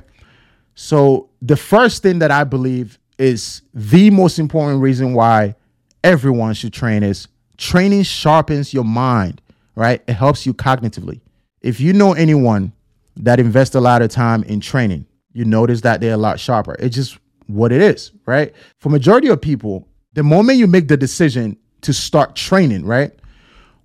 So 0.74 1.30
the 1.42 1.56
first 1.56 2.02
thing 2.02 2.20
that 2.20 2.30
I 2.30 2.44
believe 2.44 2.98
is 3.18 3.62
the 3.74 4.10
most 4.10 4.38
important 4.38 4.80
reason 4.80 5.14
why 5.14 5.56
everyone 6.04 6.54
should 6.54 6.72
train 6.72 7.02
is 7.02 7.28
training 7.56 8.02
sharpens 8.02 8.72
your 8.72 8.84
mind, 8.84 9.40
right? 9.74 10.02
It 10.06 10.14
helps 10.14 10.46
you 10.46 10.54
cognitively. 10.54 11.20
If 11.60 11.80
you 11.80 11.92
know 11.92 12.12
anyone 12.12 12.72
that 13.16 13.40
invests 13.40 13.74
a 13.74 13.80
lot 13.80 14.02
of 14.02 14.10
time 14.10 14.42
in 14.44 14.60
training, 14.60 15.06
you 15.32 15.44
notice 15.44 15.80
that 15.82 16.00
they're 16.00 16.14
a 16.14 16.18
lot 16.18 16.38
sharper. 16.40 16.76
It's 16.78 16.94
just 16.94 17.18
what 17.46 17.72
it 17.72 17.80
is, 17.80 18.12
right? 18.26 18.54
For 18.78 18.88
majority 18.88 19.28
of 19.28 19.40
people, 19.40 19.88
the 20.14 20.22
moment 20.22 20.58
you 20.58 20.66
make 20.66 20.88
the 20.88 20.96
decision 20.96 21.56
to 21.82 21.92
start 21.92 22.34
training, 22.34 22.84
right? 22.84 23.12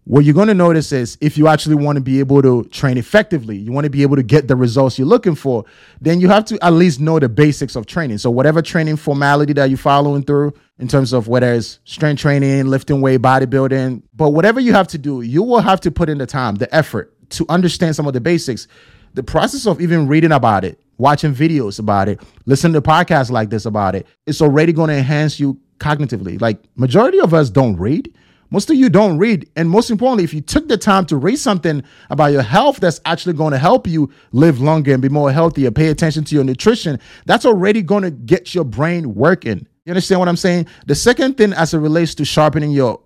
What 0.05 0.25
you're 0.25 0.33
going 0.33 0.47
to 0.47 0.55
notice 0.55 0.91
is 0.91 1.17
if 1.21 1.37
you 1.37 1.47
actually 1.47 1.75
want 1.75 1.95
to 1.95 2.01
be 2.01 2.19
able 2.19 2.41
to 2.41 2.63
train 2.65 2.97
effectively, 2.97 3.55
you 3.55 3.71
want 3.71 3.85
to 3.85 3.89
be 3.89 4.01
able 4.01 4.15
to 4.15 4.23
get 4.23 4.47
the 4.47 4.55
results 4.55 4.97
you're 4.97 5.07
looking 5.07 5.35
for, 5.35 5.63
then 5.99 6.19
you 6.19 6.27
have 6.27 6.45
to 6.45 6.63
at 6.65 6.73
least 6.73 6.99
know 6.99 7.19
the 7.19 7.29
basics 7.29 7.75
of 7.75 7.85
training. 7.85 8.17
So 8.17 8.31
whatever 8.31 8.63
training 8.63 8.95
formality 8.95 9.53
that 9.53 9.69
you're 9.69 9.77
following 9.77 10.23
through 10.23 10.53
in 10.79 10.87
terms 10.87 11.13
of 11.13 11.27
whether 11.27 11.53
it's 11.53 11.79
strength 11.83 12.19
training, 12.19 12.65
lifting 12.65 12.99
weight, 12.99 13.21
bodybuilding, 13.21 14.01
but 14.15 14.31
whatever 14.31 14.59
you 14.59 14.73
have 14.73 14.87
to 14.87 14.97
do, 14.97 15.21
you 15.21 15.43
will 15.43 15.61
have 15.61 15.79
to 15.81 15.91
put 15.91 16.09
in 16.09 16.17
the 16.17 16.25
time, 16.25 16.55
the 16.55 16.73
effort 16.73 17.13
to 17.31 17.45
understand 17.47 17.95
some 17.95 18.07
of 18.07 18.13
the 18.13 18.21
basics. 18.21 18.67
The 19.13 19.23
process 19.23 19.67
of 19.67 19.81
even 19.81 20.07
reading 20.07 20.31
about 20.31 20.63
it, 20.63 20.79
watching 20.97 21.33
videos 21.33 21.79
about 21.79 22.09
it, 22.09 22.19
listening 22.45 22.73
to 22.73 22.81
podcasts 22.81 23.29
like 23.29 23.49
this 23.49 23.65
about 23.65 23.93
it, 23.93 24.07
it's 24.25 24.41
already 24.41 24.73
going 24.73 24.87
to 24.87 24.95
enhance 24.95 25.39
you 25.39 25.59
cognitively. 25.79 26.41
Like 26.41 26.59
majority 26.75 27.19
of 27.19 27.33
us 27.33 27.49
don't 27.49 27.75
read 27.75 28.13
most 28.51 28.69
of 28.69 28.75
you 28.75 28.89
don't 28.89 29.17
read. 29.17 29.49
And 29.55 29.69
most 29.69 29.89
importantly, 29.89 30.25
if 30.25 30.33
you 30.33 30.41
took 30.41 30.67
the 30.67 30.77
time 30.77 31.05
to 31.07 31.17
read 31.17 31.37
something 31.37 31.81
about 32.09 32.33
your 32.33 32.41
health 32.41 32.79
that's 32.79 32.99
actually 33.05 33.33
going 33.33 33.51
to 33.51 33.57
help 33.57 33.87
you 33.87 34.11
live 34.33 34.59
longer 34.59 34.93
and 34.93 35.01
be 35.01 35.09
more 35.09 35.31
healthier, 35.31 35.71
pay 35.71 35.87
attention 35.87 36.25
to 36.25 36.35
your 36.35 36.43
nutrition, 36.43 36.99
that's 37.25 37.45
already 37.45 37.81
going 37.81 38.03
to 38.03 38.11
get 38.11 38.53
your 38.53 38.65
brain 38.65 39.15
working. 39.15 39.65
You 39.85 39.91
understand 39.91 40.19
what 40.19 40.27
I'm 40.27 40.37
saying? 40.37 40.67
The 40.85 40.95
second 40.95 41.37
thing, 41.37 41.53
as 41.53 41.73
it 41.73 41.79
relates 41.79 42.13
to 42.15 42.25
sharpening 42.25 42.71
your 42.71 43.01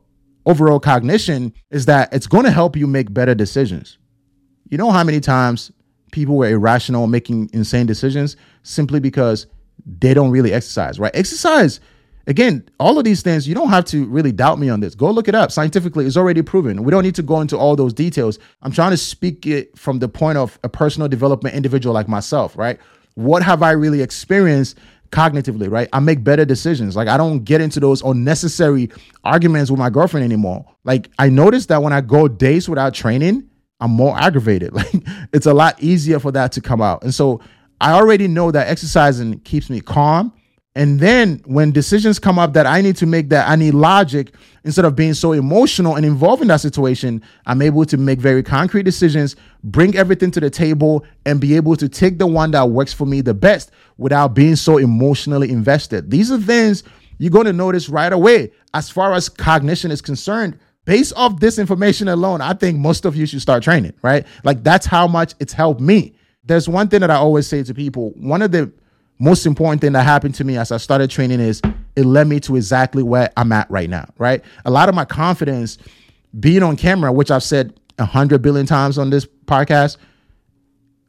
overall 0.46 0.80
cognition, 0.80 1.54
is 1.70 1.86
that 1.86 2.12
it's 2.12 2.28
going 2.28 2.44
to 2.44 2.52
help 2.52 2.76
you 2.76 2.88
make 2.88 3.14
better 3.14 3.36
decisions. 3.36 4.00
You 4.70 4.80
know 4.80 4.92
how 4.92 5.04
many 5.04 5.20
times 5.20 5.72
people 6.12 6.38
were 6.38 6.50
irrational, 6.50 7.06
making 7.06 7.52
insane 7.54 7.86
decisions 7.86 8.36
simply 8.64 9.00
because 9.00 9.46
they 9.86 10.14
don't 10.14 10.32
really 10.32 10.54
exercise, 10.54 11.00
right? 11.00 11.16
Exercise 11.16 11.80
Again, 12.28 12.68
all 12.80 12.98
of 12.98 13.04
these 13.04 13.22
things, 13.22 13.48
you 13.48 13.54
don't 13.54 13.70
have 13.70 13.86
to 13.86 14.06
really 14.06 14.32
doubt 14.32 14.58
me 14.60 14.70
on 14.70 14.80
this. 14.80 14.96
Go 14.96 15.12
look 15.12 15.28
it 15.28 15.36
up. 15.36 15.52
Scientifically, 15.52 16.06
it's 16.06 16.18
already 16.18 16.42
proven. 16.42 16.84
We 16.84 16.92
don't 16.92 17.04
need 17.04 17.16
to 17.16 17.24
go 17.24 17.40
into 17.42 17.58
all 17.58 17.76
those 17.76 17.94
details. 17.94 18.40
I'm 18.64 18.72
trying 18.72 18.92
to 18.92 18.98
speak 18.98 19.46
it 19.46 19.78
from 19.78 20.00
the 20.00 20.08
point 20.08 20.38
of 20.38 20.58
a 20.64 20.70
personal 20.70 21.08
development 21.08 21.56
individual 21.56 21.94
like 21.94 22.08
myself, 22.08 22.58
right? 22.58 22.80
What 23.14 23.44
have 23.44 23.62
I 23.62 23.72
really 23.72 24.02
experienced 24.02 24.78
cognitively, 25.12 25.70
right? 25.72 25.88
I 25.94 26.00
make 26.00 26.24
better 26.24 26.46
decisions. 26.46 26.96
Like 26.96 27.08
I 27.08 27.18
don't 27.18 27.44
get 27.44 27.62
into 27.62 27.80
those 27.80 28.02
unnecessary 28.02 28.90
arguments 29.24 29.72
with 29.72 29.80
my 29.80 29.90
girlfriend 29.90 30.24
anymore. 30.24 30.66
Like 30.84 31.10
I 31.20 31.30
noticed 31.30 31.70
that 31.70 31.82
when 31.82 31.94
I 31.94 32.02
go 32.02 32.28
days 32.28 32.68
without 32.68 32.94
training, 32.94 33.50
I'm 33.80 33.92
more 33.92 34.18
aggravated. 34.18 34.74
Like 34.74 34.94
it's 35.32 35.46
a 35.46 35.54
lot 35.54 35.82
easier 35.82 36.20
for 36.20 36.32
that 36.32 36.52
to 36.54 36.62
come 36.62 36.82
out. 36.82 37.04
And 37.04 37.14
so 37.14 37.40
I 37.80 37.94
already 37.94 38.28
know 38.28 38.52
that 38.52 38.68
exercising 38.68 39.40
keeps 39.40 39.70
me 39.70 39.80
calm. 39.82 40.34
And 40.78 41.00
then 41.00 41.42
when 41.46 41.72
decisions 41.72 42.20
come 42.20 42.38
up 42.38 42.52
that 42.54 42.66
I 42.66 42.82
need 42.82 42.98
to 42.98 43.06
make 43.06 43.30
that 43.30 43.48
I 43.48 43.56
need 43.56 43.74
logic 43.74 44.34
instead 44.66 44.84
of 44.84 44.94
being 44.94 45.14
so 45.14 45.32
emotional 45.32 45.96
and 45.96 46.06
involved 46.06 46.42
in 46.42 46.50
that 46.50 46.60
situation, 46.60 47.22
I'm 47.46 47.62
able 47.62 47.86
to 47.86 47.96
make 47.96 48.20
very 48.20 48.44
concrete 48.44 48.84
decisions, 48.84 49.38
bring 49.64 49.96
everything 49.96 50.32
to 50.32 50.42
the 50.42 50.50
table, 50.50 51.06
and 51.26 51.40
be 51.40 51.56
able 51.56 51.78
to 51.78 51.88
take 51.88 52.20
the 52.20 52.28
one 52.28 52.52
that 52.52 52.70
works 52.70 52.92
for 52.92 53.06
me 53.06 53.22
the 53.22 53.34
best 53.34 53.72
without 53.98 54.34
being 54.34 54.58
so 54.58 54.78
emotionally 54.78 55.50
invested. 55.50 56.12
These 56.12 56.30
are 56.30 56.40
things 56.40 56.84
you're 57.20 57.32
going 57.32 57.46
to 57.46 57.54
notice 57.54 57.88
right 57.88 58.12
away 58.12 58.52
as 58.74 58.90
far 58.90 59.14
as 59.14 59.30
cognition 59.30 59.92
is 59.92 60.02
concerned. 60.02 60.60
Based 60.84 61.14
off 61.16 61.40
this 61.40 61.58
information 61.58 62.10
alone, 62.10 62.42
I 62.42 62.54
think 62.54 62.78
most 62.78 63.06
of 63.06 63.16
you 63.16 63.26
should 63.26 63.42
start 63.42 63.64
training, 63.64 63.94
right? 64.02 64.28
Like 64.44 64.62
that's 64.64 64.86
how 64.86 65.08
much 65.08 65.36
it's 65.40 65.54
helped 65.54 65.80
me. 65.80 66.16
There's 66.44 66.68
one 66.68 66.90
thing 66.90 67.00
that 67.00 67.10
I 67.10 67.16
always 67.16 67.48
say 67.48 67.64
to 67.64 67.74
people. 67.74 68.12
One 68.18 68.42
of 68.42 68.52
the 68.52 68.72
most 69.20 69.46
important 69.46 69.82
thing 69.82 69.94
that 69.94 70.04
happened 70.04 70.36
to 70.36 70.44
me 70.44 70.58
as 70.58 70.72
I 70.72 70.78
started 70.78 71.10
training 71.10 71.40
is 71.40 71.62
it 71.96 72.06
led 72.06 72.28
me 72.28 72.40
to 72.42 72.56
exactly 72.56 73.04
where 73.04 73.32
I'm 73.38 73.52
at 73.52 73.70
right 73.70 73.90
now, 73.90 74.10
right? 74.18 74.44
A 74.66 74.72
lot 74.72 74.90
of 74.90 74.96
my 74.96 75.06
confidence 75.06 75.78
being 76.40 76.64
on 76.64 76.76
camera, 76.76 77.12
which 77.12 77.32
I've 77.32 77.44
said 77.44 77.80
a 77.98 78.06
hundred 78.06 78.42
billion 78.42 78.66
times 78.66 78.98
on 78.98 79.10
this 79.10 79.26
podcast, 79.46 79.98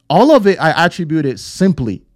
all 0.09 0.31
of 0.31 0.47
it 0.47 0.61
I 0.61 0.85
attribute 0.85 1.27
it 1.27 1.41
simply 1.41 2.07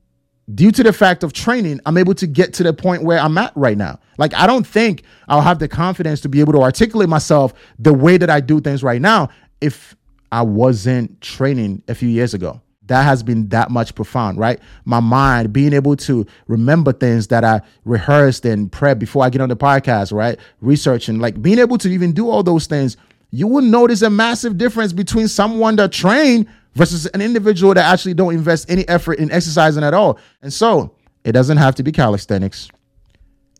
due 0.55 0.73
to 0.73 0.83
the 0.83 0.93
fact 0.93 1.23
of 1.23 1.33
training, 1.33 1.81
I'm 1.87 1.97
able 1.97 2.15
to 2.15 2.27
get 2.27 2.53
to 2.55 2.63
the 2.63 2.73
point 2.73 3.05
where 3.05 3.19
I'm 3.19 3.37
at 3.39 3.53
right 3.57 3.77
now. 3.77 4.01
Like, 4.19 4.35
I 4.35 4.47
don't 4.47 4.67
think 4.67 5.05
I'll 5.29 5.41
have 5.41 5.59
the 5.59 5.69
confidence 5.69 6.21
to 6.23 6.29
be 6.29 6.41
able 6.41 6.53
to 6.55 6.61
articulate 6.61 7.09
myself 7.09 7.55
the 7.79 7.93
way 7.93 8.17
that 8.17 8.31
I 8.31 8.41
do 8.41 8.61
things 8.61 8.83
right 8.83 9.01
now 9.01 9.29
if 9.61 9.97
I 10.33 10.43
wasn't 10.43 11.21
training 11.21 11.83
a 11.89 11.95
few 11.95 12.09
years 12.09 12.35
ago 12.35 12.61
that 12.91 13.05
has 13.05 13.23
been 13.23 13.49
that 13.51 13.71
much 13.71 13.95
profound, 13.95 14.37
right? 14.37 14.59
My 14.85 14.99
mind 14.99 15.53
being 15.53 15.73
able 15.73 15.95
to 15.97 16.27
remember 16.49 16.93
things 16.93 17.29
that 17.29 17.45
I 17.45 17.63
rehearsed 17.85 18.45
and 18.45 18.71
prep 18.71 18.99
before 18.99 19.25
I 19.25 19.31
get 19.31 19.41
on 19.41 19.49
the 19.49 19.57
podcast, 19.57 20.13
right? 20.13 20.37
Researching, 20.61 21.21
like 21.21 21.41
being 21.41 21.61
able 21.61 21.79
to 21.79 21.89
even 21.89 22.11
do 22.11 22.29
all 22.29 22.43
those 22.43 22.67
things, 22.67 22.97
you 23.31 23.47
will 23.47 23.63
notice 23.63 24.03
a 24.03 24.11
massive 24.11 24.59
difference 24.59 24.93
between 24.93 25.29
someone 25.29 25.77
that 25.77 25.93
trained 25.93 26.49
versus 26.75 27.07
an 27.07 27.23
individual 27.23 27.75
that 27.75 27.93
actually 27.93 28.15
don't 28.15 28.35
invest 28.35 28.69
any 28.69 28.87
effort 28.89 29.21
in 29.21 29.31
exercising 29.31 29.85
at 29.85 29.95
all. 29.95 30.19
And 30.43 30.53
so 30.53 30.97
it 31.23 31.31
doesn't 31.31 31.59
have 31.59 31.77
to 31.77 31.85
be 31.85 31.93
calisthenics. 31.93 32.71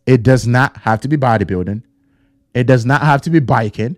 It 0.07 0.25
does 0.25 0.45
not 0.45 0.77
have 0.79 1.01
to 1.03 1.09
be 1.09 1.17
bodybuilding. 1.17 1.85
It 2.53 2.65
does 2.65 2.85
not 2.85 3.03
have 3.03 3.23
to 3.23 3.31
be 3.31 3.39
biking. 3.39 3.97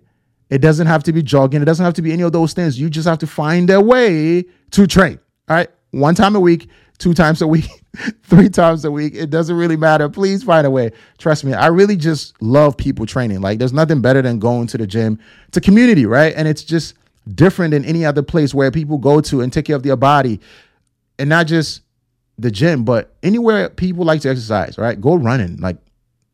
It 0.51 0.59
doesn't 0.59 0.85
have 0.85 1.01
to 1.05 1.11
be 1.11 1.23
jogging. 1.23 1.63
It 1.63 1.65
doesn't 1.65 1.83
have 1.83 1.95
to 1.95 2.03
be 2.03 2.13
any 2.13 2.21
of 2.21 2.33
those 2.33 2.53
things. 2.53 2.79
You 2.79 2.87
just 2.87 3.07
have 3.07 3.17
to 3.17 3.27
find 3.27 3.71
a 3.71 3.81
way 3.81 4.45
to 4.71 4.85
train. 4.85 5.19
All 5.49 5.55
right. 5.55 5.69
One 5.91 6.15
time 6.15 6.35
a 6.35 6.39
week, 6.39 6.69
two 6.97 7.13
times 7.13 7.41
a 7.41 7.47
week, 7.47 7.67
three 8.23 8.49
times 8.49 8.85
a 8.85 8.91
week. 8.91 9.13
It 9.15 9.29
doesn't 9.29 9.55
really 9.55 9.75
matter. 9.77 10.09
Please 10.09 10.43
find 10.43 10.65
a 10.65 10.71
way. 10.71 10.91
Trust 11.17 11.43
me. 11.43 11.53
I 11.53 11.67
really 11.67 11.97
just 11.97 12.41
love 12.41 12.77
people 12.77 13.05
training. 13.05 13.41
Like 13.41 13.59
there's 13.59 13.73
nothing 13.73 14.01
better 14.01 14.21
than 14.21 14.39
going 14.39 14.67
to 14.67 14.77
the 14.77 14.87
gym. 14.87 15.19
It's 15.47 15.57
a 15.57 15.61
community, 15.61 16.05
right? 16.05 16.33
And 16.35 16.47
it's 16.47 16.63
just 16.63 16.95
different 17.35 17.71
than 17.71 17.85
any 17.85 18.05
other 18.05 18.21
place 18.21 18.53
where 18.53 18.71
people 18.71 18.97
go 18.97 19.21
to 19.21 19.41
and 19.41 19.51
take 19.51 19.65
care 19.65 19.75
of 19.75 19.83
their 19.83 19.95
body. 19.95 20.39
And 21.19 21.29
not 21.29 21.47
just 21.47 21.81
the 22.37 22.49
gym, 22.49 22.83
but 22.83 23.15
anywhere 23.21 23.69
people 23.69 24.05
like 24.05 24.21
to 24.21 24.29
exercise, 24.29 24.77
right? 24.77 24.99
Go 24.99 25.15
running. 25.15 25.57
Like, 25.57 25.77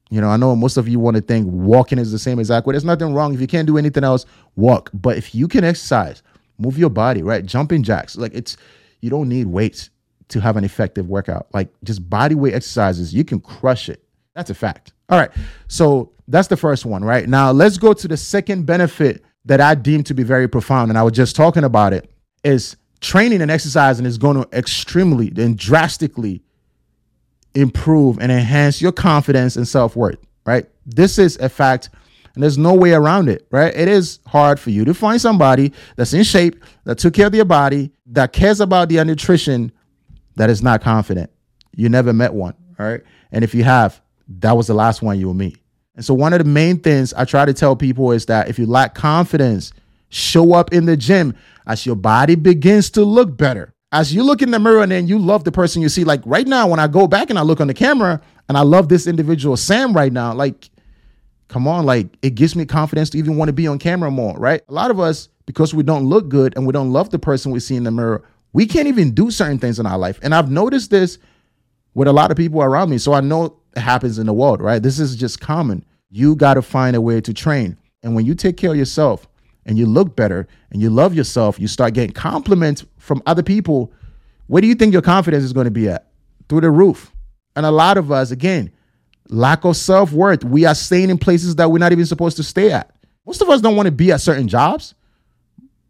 you 0.09 0.21
know, 0.21 0.29
I 0.29 0.37
know 0.37 0.55
most 0.55 0.77
of 0.77 0.87
you 0.87 0.99
want 0.99 1.17
to 1.17 1.21
think 1.21 1.47
walking 1.49 1.99
is 1.99 2.11
the 2.11 2.19
same 2.19 2.39
exact 2.39 2.65
way. 2.65 2.73
There's 2.73 2.85
nothing 2.85 3.13
wrong. 3.13 3.33
If 3.33 3.41
you 3.41 3.47
can't 3.47 3.67
do 3.67 3.77
anything 3.77 4.03
else, 4.03 4.25
walk. 4.55 4.89
But 4.93 5.17
if 5.17 5.35
you 5.35 5.47
can 5.47 5.63
exercise, 5.63 6.23
move 6.57 6.77
your 6.77 6.89
body, 6.89 7.21
right? 7.21 7.45
Jumping 7.45 7.83
jacks. 7.83 8.15
Like 8.15 8.33
it's 8.33 8.55
you 9.01 9.10
don't 9.10 9.29
need 9.29 9.48
weights 9.48 9.89
to 10.29 10.39
have 10.39 10.58
an 10.58 10.63
effective 10.63 11.08
workout. 11.08 11.48
Like 11.53 11.70
just 11.84 12.08
body 12.10 12.36
weight 12.36 12.53
exercises, 12.53 13.13
you 13.13 13.24
can 13.24 13.39
crush 13.39 13.89
it. 13.89 14.03
That's 14.36 14.50
a 14.50 14.53
fact. 14.53 14.94
All 15.10 15.20
right. 15.20 15.32
So 15.68 16.12
that's 16.27 16.48
the 16.48 16.58
first 16.58 16.86
one, 16.86 17.03
right? 17.03 17.27
Now 17.27 17.51
let's 17.51 17.77
go 17.77 17.94
to 17.94 18.08
the 18.08 18.18
second 18.18 18.65
benefit 18.65 19.24
that 19.46 19.60
I 19.60 19.75
deem 19.75 20.03
to 20.03 20.13
be 20.13 20.24
very 20.24 20.48
profound. 20.48 20.89
And 20.89 20.98
I 20.98 21.03
was 21.03 21.13
just 21.13 21.36
talking 21.36 21.63
about 21.63 21.94
it 21.94 22.10
is 22.44 22.77
training 23.01 23.41
and 23.41 23.50
exercising 23.50 24.06
is 24.06 24.18
going 24.18 24.41
to 24.41 24.58
extremely 24.58 25.32
and 25.38 25.58
drastically 25.58 26.44
improve 27.56 28.20
and 28.20 28.32
enhance 28.32 28.82
your 28.82 28.91
confidence 28.91 29.56
and 29.56 29.68
self-worth, 29.68 30.20
right? 30.46 30.68
This 30.86 31.18
is 31.18 31.38
a 31.38 31.50
fact 31.50 31.89
and 32.39 32.43
there's 32.46 32.58
no 32.58 32.74
way 32.74 32.93
around 32.93 33.27
it, 33.27 33.46
right? 33.51 33.75
It 33.75 33.89
is 33.89 34.22
hard 34.25 34.62
for 34.62 34.69
you 34.69 34.86
to 34.86 34.93
find 34.93 35.19
somebody 35.19 35.74
that's 35.98 36.13
in 36.13 36.24
shape, 36.24 36.63
that 36.86 36.98
took 36.98 37.13
care 37.13 37.25
of 37.25 37.34
their 37.34 37.43
body, 37.43 37.91
that 38.05 38.31
cares 38.31 38.62
about 38.62 38.88
their 38.88 39.03
nutrition, 39.03 39.74
that 40.38 40.50
is 40.50 40.63
not 40.63 40.81
confident. 40.81 41.29
You 41.75 41.89
never 41.89 42.13
met 42.13 42.34
one, 42.34 42.53
right? 42.77 43.01
And 43.34 43.43
if 43.43 43.53
you 43.53 43.65
have, 43.65 44.01
that 44.39 44.55
was 44.55 44.67
the 44.67 44.74
last 44.74 45.01
one 45.01 45.19
you 45.19 45.27
will 45.27 45.34
meet. 45.34 45.58
And 45.98 46.05
so, 46.05 46.13
one 46.13 46.31
of 46.31 46.39
the 46.39 46.46
main 46.46 46.79
things 46.79 47.13
I 47.13 47.25
try 47.25 47.43
to 47.43 47.53
tell 47.53 47.75
people 47.75 48.13
is 48.13 48.27
that 48.27 48.48
if 48.48 48.58
you 48.58 48.65
lack 48.65 48.96
confidence, 48.96 49.74
show 50.08 50.53
up 50.53 50.72
in 50.72 50.86
the 50.86 50.96
gym 50.96 51.36
as 51.67 51.86
your 51.86 51.98
body 51.98 52.36
begins 52.36 52.89
to 52.91 53.03
look 53.03 53.36
better. 53.36 53.74
As 53.91 54.15
you 54.15 54.24
look 54.24 54.41
in 54.41 54.51
the 54.51 54.60
mirror 54.60 54.81
and 54.81 54.93
then 54.93 55.10
you 55.10 55.19
love 55.19 55.43
the 55.43 55.51
person 55.51 55.81
you 55.81 55.89
see, 55.89 56.05
like 56.05 56.22
right 56.25 56.48
now, 56.48 56.69
when 56.69 56.79
I 56.79 56.88
go 56.88 57.05
back 57.05 57.29
and 57.29 57.38
I 57.38 57.41
look 57.41 57.60
on 57.60 57.67
the 57.67 57.74
camera 57.74 58.22
and 58.48 58.58
I 58.58 58.62
love 58.62 58.88
this 58.88 59.08
individual, 59.08 59.58
Sam, 59.58 59.91
right 59.91 60.13
now, 60.13 60.34
like 60.34 60.69
come 61.50 61.68
on, 61.68 61.86
like 61.86 62.08
it 62.22 62.36
gives 62.36 62.56
me 62.56 62.65
confidence 62.65 63.10
to 63.10 63.18
even 63.18 63.36
want 63.36 63.50
to 63.50 63.53
be 63.53 63.68
on 63.68 63.77
camera 63.77 64.10
more, 64.10 64.38
right? 64.38 64.62
A 64.70 64.74
lot 64.74 64.91
of 64.91 65.00
us, 65.00 65.27
because 65.46 65.74
we 65.74 65.84
don't 65.84 66.06
look 66.06 66.29
good 66.29 66.56
and 66.56 66.65
we 66.65 66.72
don't 66.72 66.94
love 66.94 67.10
the 67.10 67.20
person 67.20 67.51
we 67.51 67.60
see 67.60 67.75
in 67.75 67.84
the 67.84 67.91
mirror, 67.91 68.24
we 68.53 68.65
can't 68.65 68.88
even 68.88 69.12
do 69.12 69.29
certain 69.29 69.60
things 69.60 69.79
in 69.79 69.86
our 69.86 69.98
life. 69.98 70.20
And 70.22 70.34
I've 70.34 70.50
noticed 70.50 70.91
this 70.91 71.18
with 71.94 72.08
a 72.08 72.13
lot 72.13 72.32
of 72.32 72.38
people 72.38 72.62
around 72.62 72.89
me. 72.89 72.98
So 72.98 73.13
I 73.13 73.22
know 73.22 73.58
it 73.75 73.79
happens 73.79 74.20
in 74.20 74.27
the 74.27 74.34
world, 74.34 74.62
right? 74.62 74.82
This 74.82 75.00
is 75.00 75.15
just 75.15 75.41
common. 75.41 75.84
You 76.10 76.36
got 76.36 76.53
to 76.53 76.62
find 76.62 76.96
a 76.96 77.01
way 77.01 77.20
to 77.22 77.34
train. 77.34 77.77
And 78.03 78.15
when 78.15 78.25
you 78.25 78.34
take 78.34 78.58
care 78.58 78.72
of 78.72 78.77
yourself 78.77 79.27
and 79.65 79.77
you 79.77 79.86
look 79.86 80.15
better 80.15 80.48
and 80.72 80.82
you 80.82 80.89
love 80.89 81.13
yourself, 81.13 81.60
you 81.60 81.68
start 81.68 81.94
getting 81.94 82.13
compliments 82.13 82.86
from 82.98 83.22
other 83.25 83.44
people. 83.44 83.91
Where 84.48 84.62
do 84.62 84.68
you 84.68 84.75
think 84.75 84.94
your 84.94 85.01
confidence 85.01 85.44
is 85.44 85.53
going 85.53 85.65
to 85.65 85.72
be 85.72 85.89
at? 85.89 86.08
Through 86.48 86.62
the 86.62 86.72
roof. 86.72 87.12
And 87.56 87.65
a 87.65 87.72
lot 87.72 87.98
of 87.98 88.12
us, 88.12 88.32
again, 88.32 88.72
lack 89.29 89.65
of 89.65 89.77
self 89.77 90.12
worth. 90.12 90.43
We 90.43 90.65
are 90.65 90.75
staying 90.75 91.09
in 91.09 91.17
places 91.17 91.55
that 91.55 91.71
we're 91.71 91.79
not 91.79 91.91
even 91.91 92.05
supposed 92.05 92.38
to 92.38 92.43
stay 92.43 92.71
at. 92.71 92.93
Most 93.25 93.41
of 93.41 93.50
us 93.50 93.62
don't 93.62 93.75
want 93.75 93.86
to 93.88 93.91
be 93.91 94.12
at 94.12 94.21
certain 94.21 94.48
jobs, 94.48 94.95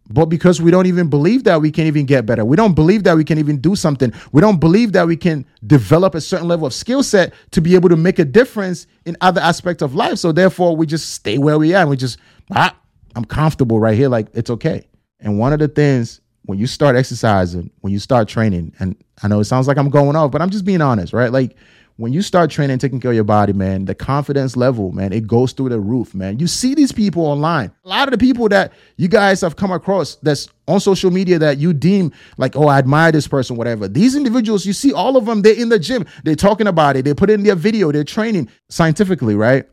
but 0.09 0.25
because 0.25 0.61
we 0.61 0.71
don't 0.71 0.87
even 0.87 1.09
believe 1.09 1.43
that 1.45 1.61
we 1.61 1.71
can 1.71 1.85
even 1.85 2.05
get 2.05 2.25
better, 2.25 2.43
we 2.43 2.57
don't 2.57 2.73
believe 2.73 3.03
that 3.03 3.15
we 3.15 3.23
can 3.23 3.37
even 3.37 3.59
do 3.59 3.75
something, 3.75 4.11
we 4.31 4.41
don't 4.41 4.59
believe 4.59 4.91
that 4.93 5.07
we 5.07 5.15
can 5.15 5.45
develop 5.65 6.15
a 6.15 6.21
certain 6.21 6.47
level 6.47 6.65
of 6.67 6.73
skill 6.73 7.03
set 7.03 7.33
to 7.51 7.61
be 7.61 7.75
able 7.75 7.89
to 7.89 7.95
make 7.95 8.19
a 8.19 8.25
difference 8.25 8.87
in 9.05 9.15
other 9.21 9.39
aspects 9.39 9.81
of 9.81 9.95
life. 9.95 10.17
So 10.17 10.31
therefore, 10.31 10.75
we 10.75 10.85
just 10.85 11.11
stay 11.11 11.37
where 11.37 11.57
we 11.57 11.73
are 11.75 11.81
and 11.81 11.89
we 11.89 11.97
just, 11.97 12.17
ah, 12.51 12.75
I'm 13.15 13.25
comfortable 13.25 13.79
right 13.79 13.95
here, 13.95 14.09
like 14.09 14.27
it's 14.33 14.49
okay. 14.49 14.87
And 15.19 15.37
one 15.37 15.53
of 15.53 15.59
the 15.59 15.67
things 15.67 16.21
when 16.43 16.57
you 16.57 16.65
start 16.65 16.95
exercising, 16.95 17.69
when 17.81 17.93
you 17.93 17.99
start 17.99 18.27
training, 18.27 18.73
and 18.79 18.95
I 19.21 19.27
know 19.27 19.39
it 19.39 19.45
sounds 19.45 19.67
like 19.67 19.77
I'm 19.77 19.89
going 19.89 20.15
off, 20.15 20.31
but 20.31 20.41
I'm 20.41 20.49
just 20.49 20.65
being 20.65 20.81
honest, 20.81 21.13
right? 21.13 21.31
Like 21.31 21.55
when 21.99 22.13
you 22.13 22.21
start 22.21 22.49
training, 22.49 22.77
taking 22.77 23.01
care 23.01 23.11
of 23.11 23.15
your 23.15 23.25
body, 23.25 23.51
man, 23.51 23.83
the 23.83 23.93
confidence 23.93 24.55
level, 24.55 24.93
man, 24.93 25.11
it 25.11 25.27
goes 25.27 25.51
through 25.51 25.67
the 25.67 25.81
roof, 25.81 26.15
man. 26.15 26.39
You 26.39 26.47
see 26.47 26.73
these 26.73 26.93
people 26.93 27.25
online. 27.25 27.73
A 27.83 27.89
lot 27.89 28.07
of 28.07 28.17
the 28.17 28.17
people 28.17 28.47
that 28.47 28.71
you 28.95 29.09
guys 29.09 29.41
have 29.41 29.57
come 29.57 29.73
across 29.73 30.15
that's 30.15 30.47
on 30.65 30.79
social 30.79 31.11
media 31.11 31.37
that 31.39 31.57
you 31.57 31.73
deem 31.73 32.13
like, 32.37 32.55
oh, 32.55 32.67
I 32.67 32.77
admire 32.77 33.11
this 33.11 33.27
person, 33.27 33.57
whatever. 33.57 33.89
These 33.89 34.15
individuals, 34.15 34.65
you 34.65 34.71
see 34.71 34.93
all 34.93 35.17
of 35.17 35.25
them, 35.25 35.41
they're 35.41 35.59
in 35.59 35.67
the 35.67 35.77
gym, 35.77 36.05
they're 36.23 36.35
talking 36.35 36.67
about 36.67 36.95
it, 36.95 37.03
they 37.03 37.13
put 37.13 37.29
in 37.29 37.43
their 37.43 37.55
video, 37.55 37.91
they're 37.91 38.05
training 38.05 38.47
scientifically, 38.69 39.35
right? 39.35 39.65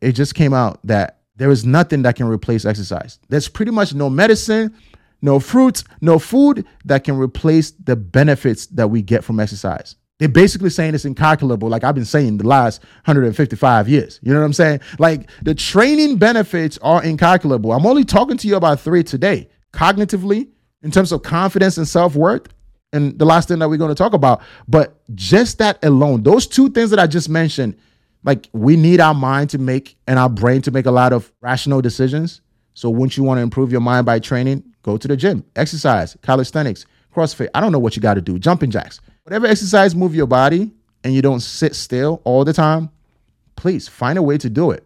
It 0.00 0.12
just 0.12 0.34
came 0.34 0.52
out 0.52 0.84
that 0.84 1.20
there 1.36 1.52
is 1.52 1.64
nothing 1.64 2.02
that 2.02 2.16
can 2.16 2.26
replace 2.26 2.64
exercise. 2.64 3.20
There's 3.28 3.46
pretty 3.46 3.70
much 3.70 3.94
no 3.94 4.10
medicine, 4.10 4.74
no 5.22 5.38
fruits, 5.38 5.84
no 6.00 6.18
food 6.18 6.66
that 6.86 7.04
can 7.04 7.16
replace 7.16 7.70
the 7.70 7.94
benefits 7.94 8.66
that 8.66 8.88
we 8.88 9.02
get 9.02 9.22
from 9.22 9.38
exercise. 9.38 9.94
They're 10.20 10.28
basically 10.28 10.70
saying 10.70 10.94
it's 10.94 11.06
incalculable, 11.06 11.68
like 11.68 11.84
I've 11.84 11.96
been 11.96 12.04
saying 12.04 12.38
the 12.38 12.46
last 12.46 12.82
155 13.06 13.88
years. 13.88 14.20
You 14.22 14.32
know 14.32 14.40
what 14.40 14.46
I'm 14.46 14.52
saying? 14.52 14.80
Like 15.00 15.30
the 15.42 15.54
training 15.54 16.18
benefits 16.18 16.78
are 16.82 17.02
incalculable. 17.02 17.72
I'm 17.72 17.86
only 17.86 18.04
talking 18.04 18.36
to 18.38 18.48
you 18.48 18.56
about 18.56 18.80
three 18.80 19.02
today 19.02 19.48
cognitively, 19.72 20.48
in 20.82 20.90
terms 20.90 21.12
of 21.12 21.22
confidence 21.22 21.78
and 21.78 21.88
self 21.88 22.14
worth, 22.14 22.48
and 22.92 23.18
the 23.18 23.24
last 23.24 23.48
thing 23.48 23.58
that 23.60 23.68
we're 23.68 23.76
going 23.78 23.90
to 23.90 23.94
talk 23.94 24.12
about. 24.14 24.42
But 24.68 25.00
just 25.14 25.58
that 25.58 25.84
alone, 25.84 26.22
those 26.22 26.46
two 26.46 26.70
things 26.70 26.90
that 26.90 26.98
I 26.98 27.06
just 27.06 27.28
mentioned, 27.28 27.76
Like 28.24 28.48
we 28.52 28.76
need 28.76 29.00
our 29.00 29.14
mind 29.14 29.50
to 29.50 29.58
make 29.58 29.96
and 30.06 30.18
our 30.18 30.28
brain 30.28 30.62
to 30.62 30.70
make 30.70 30.86
a 30.86 30.90
lot 30.90 31.12
of 31.12 31.32
rational 31.40 31.80
decisions. 31.80 32.42
So 32.74 32.90
once 32.90 33.16
you 33.16 33.24
want 33.24 33.38
to 33.38 33.42
improve 33.42 33.72
your 33.72 33.80
mind 33.80 34.06
by 34.06 34.18
training, 34.18 34.64
go 34.82 34.96
to 34.96 35.08
the 35.08 35.16
gym, 35.16 35.44
exercise, 35.56 36.16
calisthenics, 36.22 36.86
CrossFit. 37.14 37.48
I 37.54 37.60
don't 37.60 37.72
know 37.72 37.78
what 37.78 37.96
you 37.96 38.02
got 38.02 38.14
to 38.14 38.20
do, 38.20 38.38
jumping 38.38 38.70
jacks. 38.70 39.00
Whatever 39.30 39.46
exercise 39.46 39.94
move 39.94 40.12
your 40.12 40.26
body 40.26 40.72
and 41.04 41.14
you 41.14 41.22
don't 41.22 41.38
sit 41.38 41.76
still 41.76 42.20
all 42.24 42.44
the 42.44 42.52
time, 42.52 42.90
please 43.54 43.86
find 43.86 44.18
a 44.18 44.22
way 44.22 44.36
to 44.36 44.50
do 44.50 44.72
it. 44.72 44.84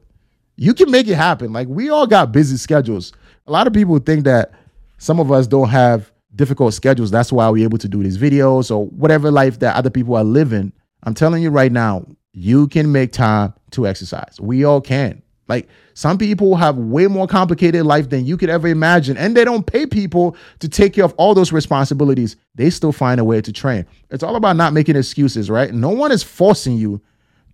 You 0.57 0.75
can 0.75 0.91
make 0.91 1.09
it 1.09 1.15
happen. 1.15 1.51
Like 1.51 1.67
we 1.67 1.89
all 1.89 2.07
got 2.07 2.31
busy 2.31 2.59
schedules. 2.59 3.15
A 3.47 3.51
lot 3.53 3.67
of 3.67 3.73
people 3.73 3.99
think 4.01 4.25
that 4.25 4.53
some 4.99 5.19
of 5.19 5.33
us 5.33 5.47
don't 5.47 5.71
have 5.71 6.13
difficult 6.37 6.75
schedules. 6.75 7.11
That's 7.11 7.33
why 7.33 7.49
we're 7.49 7.65
able 7.65 7.79
to 7.79 7.89
do 7.89 8.03
these 8.03 8.19
videos 8.19 8.71
or 8.71 8.85
whatever 8.89 9.31
life 9.31 9.61
that 9.61 9.77
other 9.77 9.89
people 9.89 10.15
are 10.15 10.25
living. 10.25 10.75
I'm 11.05 11.15
telling 11.15 11.43
you 11.43 11.49
right 11.49 11.73
now, 11.73 12.05
you 12.35 12.69
can 12.69 12.93
make 12.93 13.13
time 13.13 13.55
to 13.71 13.87
exercise. 13.87 14.39
We 14.39 14.63
all 14.65 14.83
can. 14.83 15.23
Like 15.49 15.69
some 15.93 16.17
people 16.17 16.57
have 16.57 16.77
way 16.79 17.07
more 17.07 17.27
complicated 17.27 17.85
life 17.85 18.09
than 18.09 18.25
you 18.25 18.37
could 18.37 18.49
ever 18.49 18.69
imagine, 18.69 19.17
and 19.17 19.37
they 19.37 19.45
don't 19.45 19.67
pay 19.67 19.87
people 19.87 20.37
to 20.61 20.69
take 20.69 20.95
care 20.95 21.05
of 21.05 21.13
all 21.19 21.35
those 21.35 21.53
responsibilities. 21.53 22.37
They 22.55 22.71
still 22.71 22.93
find 22.93 23.21
a 23.21 23.25
way 23.25 23.41
to 23.43 23.53
train. 23.53 23.87
It's 24.11 24.23
all 24.23 24.37
about 24.37 24.57
not 24.57 24.73
making 24.73 24.97
excuses, 24.97 25.51
right? 25.51 25.73
No 25.73 25.91
one 25.91 26.13
is 26.13 26.23
forcing 26.23 26.77
you 26.77 27.03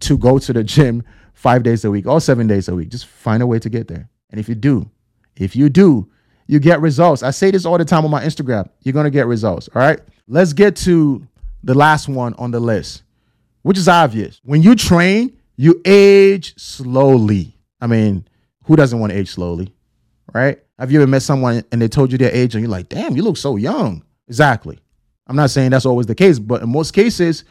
to 0.01 0.17
go 0.17 0.39
to 0.39 0.53
the 0.53 0.63
gym 0.63 1.03
five 1.35 1.63
days 1.63 1.85
a 1.85 1.91
week 1.91 2.07
or 2.07 2.21
seven 2.21 2.47
days 2.47 2.69
a 2.69 2.75
week. 2.75 2.91
Just 2.91 3.07
find 3.07 3.43
a 3.43 3.47
way 3.47 3.59
to 3.59 3.69
get 3.69 3.89
there. 3.89 4.09
And 4.31 4.39
if 4.39 4.49
you 4.49 4.55
do, 4.55 4.89
if 5.37 5.57
you 5.57 5.69
do, 5.69 6.09
you 6.47 6.59
get 6.59 6.81
results. 6.81 7.23
I 7.23 7.31
say 7.31 7.51
this 7.51 7.65
all 7.65 7.79
the 7.79 7.85
time 7.85 8.05
on 8.05 8.11
my 8.11 8.23
Instagram. 8.23 8.69
You're 8.83 8.93
going 8.93 9.05
to 9.05 9.11
get 9.11 9.27
results. 9.27 9.69
All 9.75 9.83
right. 9.83 10.01
Let's 10.29 10.53
get 10.53 10.77
to 10.77 11.27
the 11.63 11.75
last 11.75 12.09
one 12.09 12.35
on 12.35 12.51
the 12.51 12.61
list, 12.61 13.03
which 13.63 13.79
is 13.79 13.89
obvious. 13.89 14.41
When 14.45 14.63
you 14.63 14.75
train, 14.75 15.37
you 15.57 15.81
age 15.85 16.55
slowly. 16.57 17.57
I 17.81 17.87
mean, 17.87 18.27
who 18.65 18.77
doesn't 18.77 18.99
want 18.99 19.13
to 19.13 19.19
age 19.19 19.31
slowly? 19.31 19.75
Right? 20.33 20.61
Have 20.79 20.91
you 20.91 21.01
ever 21.01 21.11
met 21.11 21.23
someone 21.23 21.65
and 21.73 21.83
they 21.83 21.89
told 21.89 22.13
you 22.13 22.19
their 22.19 22.33
age 22.33 22.55
and 22.55 22.63
you're 22.63 22.71
like, 22.71 22.89
damn, 22.89 23.17
you 23.17 23.23
look 23.23 23.37
so 23.37 23.57
young? 23.57 24.05
Exactly. 24.29 24.79
I'm 25.27 25.37
not 25.37 25.51
saying 25.51 25.71
that's 25.71 25.87
always 25.87 26.07
the 26.07 26.15
case, 26.15 26.39
but 26.39 26.63
in 26.63 26.71
most 26.71 26.93
cases, 26.93 27.45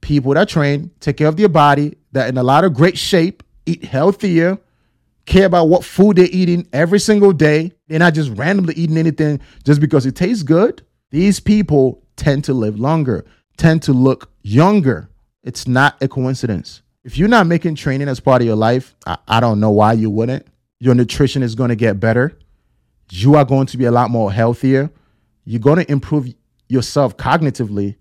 people 0.00 0.34
that 0.34 0.48
train 0.48 0.90
take 1.00 1.16
care 1.16 1.28
of 1.28 1.36
their 1.36 1.48
body, 1.48 1.96
that 2.12 2.28
in 2.28 2.36
a 2.38 2.42
lot 2.42 2.64
of 2.64 2.74
great 2.74 2.98
shape, 2.98 3.42
eat 3.66 3.84
healthier, 3.84 4.58
care 5.26 5.46
about 5.46 5.68
what 5.68 5.84
food 5.84 6.16
they're 6.16 6.26
eating 6.30 6.66
every 6.72 6.98
single 6.98 7.32
day. 7.32 7.72
They're 7.88 7.98
not 7.98 8.14
just 8.14 8.30
randomly 8.32 8.74
eating 8.74 8.98
anything 8.98 9.40
just 9.64 9.80
because 9.80 10.04
it 10.06 10.16
tastes 10.16 10.42
good. 10.42 10.84
These 11.10 11.40
people 11.40 12.02
tend 12.16 12.44
to 12.44 12.54
live 12.54 12.78
longer, 12.78 13.24
tend 13.56 13.82
to 13.84 13.92
look 13.92 14.30
younger. 14.42 15.08
It's 15.42 15.66
not 15.66 16.02
a 16.02 16.08
coincidence. 16.08 16.81
If 17.04 17.18
you're 17.18 17.28
not 17.28 17.46
making 17.46 17.74
training 17.74 18.08
as 18.08 18.20
part 18.20 18.42
of 18.42 18.46
your 18.46 18.56
life, 18.56 18.94
I, 19.06 19.18
I 19.26 19.40
don't 19.40 19.58
know 19.60 19.70
why 19.70 19.94
you 19.94 20.10
wouldn't. 20.10 20.46
Your 20.78 20.94
nutrition 20.94 21.42
is 21.42 21.54
going 21.54 21.70
to 21.70 21.76
get 21.76 21.98
better. 21.98 22.38
You 23.10 23.36
are 23.36 23.44
going 23.44 23.66
to 23.66 23.76
be 23.76 23.84
a 23.84 23.90
lot 23.90 24.10
more 24.10 24.32
healthier. 24.32 24.90
You're 25.44 25.60
going 25.60 25.78
to 25.78 25.90
improve 25.90 26.32
yourself 26.68 27.16
cognitively. 27.16 27.96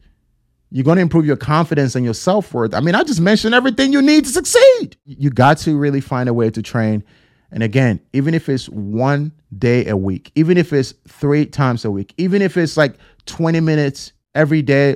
You're 0.70 0.86
going 0.86 0.98
to 0.98 1.02
improve 1.02 1.26
your 1.26 1.36
confidence 1.36 1.96
and 1.96 2.06
your 2.06 2.14
self 2.14 2.54
worth. 2.54 2.74
I 2.74 2.80
mean, 2.80 2.96
I 2.96 3.04
just 3.04 3.20
mentioned 3.20 3.54
everything 3.54 3.92
you 3.92 4.02
need 4.02 4.24
to 4.26 4.30
succeed. 4.30 4.96
You 5.06 5.30
got 5.30 5.58
to 5.60 5.78
really 5.78 6.00
find 6.00 6.30
a 6.30 6.34
way 6.34 6.50
to 6.50 6.62
train. 6.62 7.04
And 7.52 7.64
again, 7.64 8.00
even 8.14 8.34
if 8.34 8.48
it's 8.48 8.70
one 8.70 9.34
day 9.58 9.88
a 9.88 9.98
week, 9.98 10.32
even 10.36 10.58
if 10.58 10.72
it's 10.72 10.94
three 11.08 11.46
times 11.46 11.84
a 11.84 11.92
week, 11.92 12.14
even 12.18 12.42
if 12.42 12.56
it's 12.56 12.78
like 12.78 12.96
20 13.26 13.60
minutes 13.60 14.14
every 14.34 14.62
day, 14.62 14.96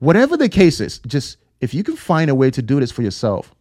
whatever 0.00 0.36
the 0.36 0.48
case 0.48 0.80
is, 0.80 0.98
just 1.06 1.36
if 1.62 1.72
you 1.72 1.82
can 1.82 1.96
find 1.96 2.28
a 2.28 2.34
way 2.34 2.50
to 2.50 2.60
do 2.60 2.80
this 2.80 2.90
for 2.90 3.02
yourself, 3.02 3.54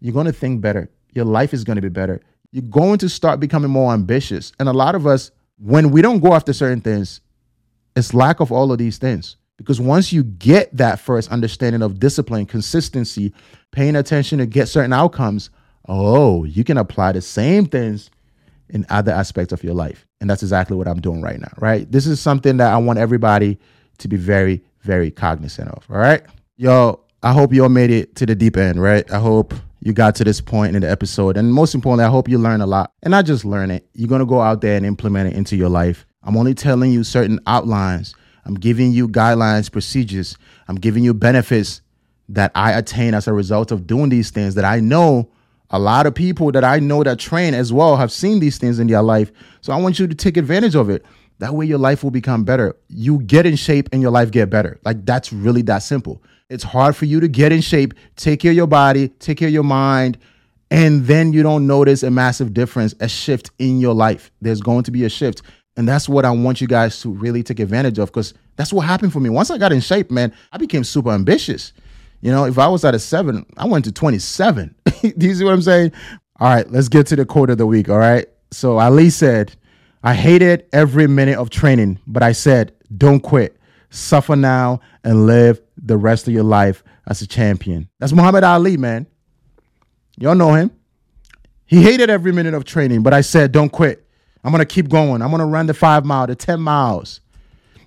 you're 0.00 0.12
going 0.12 0.26
to 0.26 0.32
think 0.32 0.60
better. 0.60 0.90
Your 1.14 1.24
life 1.24 1.54
is 1.54 1.64
going 1.64 1.76
to 1.76 1.82
be 1.82 1.88
better. 1.88 2.20
You're 2.50 2.62
going 2.64 2.98
to 2.98 3.08
start 3.08 3.40
becoming 3.40 3.70
more 3.70 3.94
ambitious. 3.94 4.52
And 4.58 4.68
a 4.68 4.72
lot 4.72 4.94
of 4.94 5.06
us, 5.06 5.30
when 5.56 5.90
we 5.90 6.02
don't 6.02 6.18
go 6.18 6.34
after 6.34 6.52
certain 6.52 6.80
things, 6.80 7.20
it's 7.96 8.12
lack 8.12 8.40
of 8.40 8.50
all 8.52 8.72
of 8.72 8.78
these 8.78 8.98
things. 8.98 9.36
Because 9.56 9.80
once 9.80 10.12
you 10.12 10.24
get 10.24 10.76
that 10.76 11.00
first 11.00 11.30
understanding 11.30 11.82
of 11.82 11.98
discipline, 11.98 12.44
consistency, 12.44 13.32
paying 13.70 13.96
attention 13.96 14.38
to 14.38 14.46
get 14.46 14.68
certain 14.68 14.92
outcomes, 14.92 15.50
oh, 15.88 16.44
you 16.44 16.64
can 16.64 16.76
apply 16.76 17.12
the 17.12 17.22
same 17.22 17.66
things 17.66 18.10
in 18.68 18.84
other 18.90 19.12
aspects 19.12 19.52
of 19.52 19.62
your 19.62 19.74
life. 19.74 20.06
And 20.20 20.28
that's 20.28 20.42
exactly 20.42 20.76
what 20.76 20.88
I'm 20.88 21.00
doing 21.00 21.22
right 21.22 21.40
now, 21.40 21.52
right? 21.58 21.90
This 21.90 22.06
is 22.06 22.20
something 22.20 22.56
that 22.56 22.72
I 22.72 22.78
want 22.78 22.98
everybody 22.98 23.58
to 23.98 24.08
be 24.08 24.16
very, 24.16 24.62
very 24.82 25.10
cognizant 25.10 25.68
of. 25.70 25.86
All 25.88 25.98
right. 25.98 26.22
Yo, 26.56 27.00
I 27.22 27.32
hope 27.32 27.52
you 27.52 27.62
all 27.62 27.68
made 27.68 27.90
it 27.90 28.14
to 28.16 28.26
the 28.26 28.34
deep 28.34 28.56
end, 28.56 28.80
right? 28.80 29.10
I 29.10 29.18
hope 29.18 29.54
you 29.80 29.92
got 29.92 30.14
to 30.16 30.24
this 30.24 30.40
point 30.40 30.74
in 30.76 30.82
the 30.82 30.90
episode. 30.90 31.36
And 31.36 31.52
most 31.52 31.74
importantly, 31.74 32.04
I 32.04 32.08
hope 32.08 32.28
you 32.28 32.38
learn 32.38 32.60
a 32.60 32.66
lot. 32.66 32.92
And 33.02 33.10
not 33.10 33.26
just 33.26 33.44
learn 33.44 33.70
it, 33.70 33.88
you're 33.94 34.08
going 34.08 34.20
to 34.20 34.26
go 34.26 34.40
out 34.40 34.60
there 34.60 34.76
and 34.76 34.86
implement 34.86 35.32
it 35.32 35.36
into 35.36 35.56
your 35.56 35.68
life. 35.68 36.06
I'm 36.22 36.36
only 36.36 36.54
telling 36.54 36.92
you 36.92 37.04
certain 37.04 37.40
outlines 37.46 38.14
I'm 38.48 38.54
giving 38.54 38.92
you 38.92 39.08
guidelines, 39.08 39.70
procedures. 39.70 40.36
I'm 40.68 40.76
giving 40.76 41.04
you 41.04 41.12
benefits 41.12 41.82
that 42.30 42.50
I 42.54 42.72
attain 42.72 43.12
as 43.12 43.28
a 43.28 43.32
result 43.34 43.70
of 43.70 43.86
doing 43.86 44.08
these 44.08 44.30
things 44.30 44.54
that 44.54 44.64
I 44.64 44.80
know 44.80 45.30
a 45.70 45.78
lot 45.78 46.06
of 46.06 46.14
people 46.14 46.50
that 46.52 46.64
I 46.64 46.78
know 46.78 47.04
that 47.04 47.18
train 47.18 47.52
as 47.52 47.74
well 47.74 47.96
have 47.96 48.10
seen 48.10 48.40
these 48.40 48.56
things 48.56 48.78
in 48.78 48.86
their 48.86 49.02
life. 49.02 49.30
So 49.60 49.72
I 49.72 49.76
want 49.76 49.98
you 49.98 50.06
to 50.06 50.14
take 50.14 50.38
advantage 50.38 50.74
of 50.74 50.88
it. 50.88 51.04
That 51.40 51.54
way 51.54 51.66
your 51.66 51.78
life 51.78 52.02
will 52.02 52.10
become 52.10 52.42
better. 52.42 52.74
You 52.88 53.18
get 53.18 53.44
in 53.44 53.54
shape 53.54 53.90
and 53.92 54.00
your 54.00 54.10
life 54.10 54.30
get 54.30 54.48
better. 54.48 54.80
Like 54.82 55.04
that's 55.04 55.30
really 55.30 55.62
that 55.62 55.82
simple. 55.82 56.22
It's 56.50 56.64
hard 56.64 56.96
for 56.96 57.04
you 57.04 57.20
to 57.20 57.28
get 57.28 57.52
in 57.52 57.60
shape, 57.60 57.92
take 58.16 58.40
care 58.40 58.52
of 58.52 58.56
your 58.56 58.66
body, 58.66 59.08
take 59.08 59.38
care 59.38 59.48
of 59.48 59.54
your 59.54 59.62
mind, 59.62 60.16
and 60.70 61.04
then 61.06 61.32
you 61.32 61.42
don't 61.42 61.66
notice 61.66 62.02
a 62.02 62.10
massive 62.10 62.54
difference, 62.54 62.94
a 63.00 63.08
shift 63.08 63.50
in 63.58 63.80
your 63.80 63.94
life. 63.94 64.30
There's 64.40 64.60
going 64.60 64.84
to 64.84 64.90
be 64.90 65.04
a 65.04 65.08
shift. 65.10 65.42
And 65.76 65.86
that's 65.86 66.08
what 66.08 66.24
I 66.24 66.30
want 66.30 66.60
you 66.60 66.66
guys 66.66 67.00
to 67.02 67.10
really 67.10 67.42
take 67.42 67.60
advantage 67.60 67.98
of 67.98 68.08
because 68.08 68.34
that's 68.56 68.72
what 68.72 68.86
happened 68.86 69.12
for 69.12 69.20
me. 69.20 69.30
Once 69.30 69.50
I 69.50 69.58
got 69.58 69.72
in 69.72 69.80
shape, 69.80 70.10
man, 70.10 70.32
I 70.50 70.58
became 70.58 70.84
super 70.84 71.10
ambitious. 71.10 71.72
You 72.20 72.32
know, 72.32 72.46
if 72.46 72.58
I 72.58 72.66
was 72.66 72.84
at 72.84 72.94
a 72.94 72.98
seven, 72.98 73.46
I 73.56 73.66
went 73.66 73.84
to 73.84 73.92
27. 73.92 74.74
Do 74.84 75.26
you 75.26 75.34
see 75.34 75.44
what 75.44 75.52
I'm 75.52 75.62
saying? 75.62 75.92
All 76.40 76.48
right, 76.48 76.68
let's 76.70 76.88
get 76.88 77.06
to 77.08 77.16
the 77.16 77.24
quote 77.24 77.50
of 77.50 77.58
the 77.58 77.66
week. 77.66 77.88
All 77.88 77.98
right. 77.98 78.26
So 78.50 78.78
Ali 78.78 79.10
said, 79.10 79.54
I 80.02 80.14
hated 80.14 80.66
every 80.72 81.06
minute 81.06 81.36
of 81.38 81.50
training, 81.50 82.00
but 82.06 82.22
I 82.22 82.32
said, 82.32 82.72
don't 82.96 83.20
quit. 83.20 83.56
Suffer 83.90 84.34
now 84.36 84.80
and 85.04 85.26
live 85.26 85.60
the 85.88 85.96
rest 85.96 86.28
of 86.28 86.34
your 86.34 86.44
life 86.44 86.84
as 87.06 87.20
a 87.22 87.26
champion. 87.26 87.88
That's 87.98 88.12
Muhammad 88.12 88.44
Ali, 88.44 88.76
man. 88.76 89.06
Y'all 90.18 90.34
know 90.34 90.54
him. 90.54 90.70
He 91.66 91.82
hated 91.82 92.10
every 92.10 92.32
minute 92.32 92.54
of 92.54 92.64
training, 92.64 93.02
but 93.02 93.12
I 93.12 93.20
said, 93.20 93.52
don't 93.52 93.70
quit. 93.70 94.06
I'm 94.44 94.52
going 94.52 94.60
to 94.60 94.66
keep 94.66 94.88
going. 94.88 95.20
I'm 95.20 95.30
going 95.30 95.40
to 95.40 95.46
run 95.46 95.66
the 95.66 95.74
five 95.74 96.04
mile, 96.04 96.26
the 96.26 96.36
10 96.36 96.60
miles. 96.60 97.20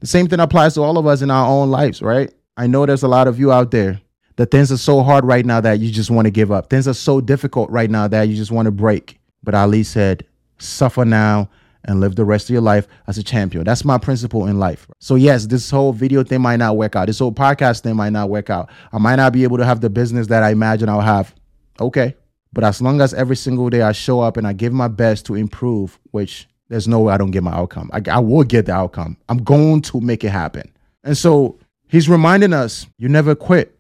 The 0.02 0.08
same 0.08 0.28
thing 0.28 0.40
applies 0.40 0.74
to 0.76 0.82
all 0.82 0.98
of 0.98 1.08
us 1.08 1.22
in 1.22 1.32
our 1.32 1.48
own 1.48 1.72
lives, 1.72 2.02
right? 2.02 2.32
I 2.58 2.68
know 2.68 2.86
there's 2.86 3.04
a 3.04 3.08
lot 3.08 3.28
of 3.28 3.40
you 3.40 3.52
out 3.52 3.72
there 3.72 4.02
that 4.36 4.52
things 4.52 4.72
are 4.72 4.78
so 4.78 5.02
hard 5.02 5.26
right 5.26 5.46
now 5.46 5.62
that 5.62 5.80
you 5.80 5.92
just 5.92 6.12
want 6.12 6.26
to 6.26 6.32
give 6.32 6.52
up. 6.52 6.70
Things 6.70 6.88
are 6.88 6.94
so 6.94 7.22
difficult 7.22 7.70
right 7.70 7.90
now 7.90 8.08
that 8.08 8.24
you 8.24 8.36
just 8.36 8.52
want 8.52 8.66
to 8.66 8.72
break. 8.72 9.20
But 9.44 9.56
Ali 9.56 9.84
said, 9.84 10.26
suffer 10.60 11.06
now 11.06 11.50
and 11.86 12.00
live 12.00 12.16
the 12.16 12.26
rest 12.26 12.50
of 12.50 12.54
your 12.54 12.62
life 12.62 12.88
as 13.08 13.18
a 13.18 13.24
champion. 13.24 13.64
That's 13.64 13.86
my 13.86 13.98
principle 13.98 14.48
in 14.48 14.60
life. 14.60 14.88
So, 15.00 15.16
yes, 15.16 15.48
this 15.48 15.70
whole 15.70 15.94
video 15.94 16.24
thing 16.24 16.42
might 16.42 16.58
not 16.58 16.78
work 16.78 16.96
out. 16.96 17.08
This 17.08 17.20
whole 17.20 17.32
podcast 17.32 17.82
thing 17.82 17.96
might 17.96 18.12
not 18.12 18.30
work 18.30 18.50
out. 18.50 18.70
I 18.92 18.98
might 18.98 19.16
not 19.16 19.34
be 19.34 19.44
able 19.44 19.58
to 19.58 19.66
have 19.66 19.82
the 19.82 19.90
business 19.90 20.28
that 20.28 20.44
I 20.44 20.52
imagine 20.52 20.90
I'll 20.90 21.02
have. 21.02 21.34
Okay. 21.80 22.16
But 22.54 22.64
as 22.64 22.82
long 22.82 23.02
as 23.02 23.14
every 23.14 23.36
single 23.36 23.70
day 23.70 23.82
I 23.82 23.94
show 23.94 24.20
up 24.20 24.38
and 24.38 24.46
I 24.46 24.54
give 24.54 24.74
my 24.74 24.88
best 24.88 25.26
to 25.28 25.36
improve, 25.36 26.00
which 26.12 26.48
there's 26.68 26.88
no 26.88 27.00
way 27.02 27.14
I 27.14 27.18
don't 27.18 27.32
get 27.32 27.44
my 27.44 27.54
outcome. 27.54 27.90
I, 27.94 28.02
I 28.10 28.20
will 28.20 28.44
get 28.44 28.66
the 28.66 28.74
outcome. 28.74 29.18
I'm 29.30 29.44
going 29.44 29.82
to 29.84 30.02
make 30.02 30.24
it 30.24 30.30
happen. 30.30 30.72
And 31.04 31.18
so 31.18 31.60
he's 31.88 32.10
reminding 32.10 32.54
us 32.54 32.88
you 32.98 33.10
never 33.10 33.36
quit 33.36 33.78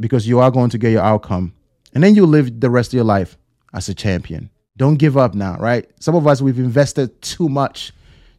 because 0.00 0.26
you 0.26 0.40
are 0.40 0.50
going 0.50 0.70
to 0.70 0.78
get 0.78 0.92
your 0.92 1.02
outcome. 1.02 1.54
And 1.94 2.02
then 2.02 2.14
you 2.14 2.26
live 2.26 2.60
the 2.60 2.70
rest 2.70 2.90
of 2.90 2.94
your 2.94 3.04
life 3.04 3.38
as 3.72 3.88
a 3.88 3.94
champion. 3.94 4.50
Don't 4.76 4.96
give 4.96 5.16
up 5.16 5.34
now, 5.34 5.56
right? 5.58 5.88
Some 6.00 6.16
of 6.16 6.26
us, 6.26 6.40
we've 6.40 6.58
invested 6.58 7.20
too 7.22 7.48
much. 7.48 7.92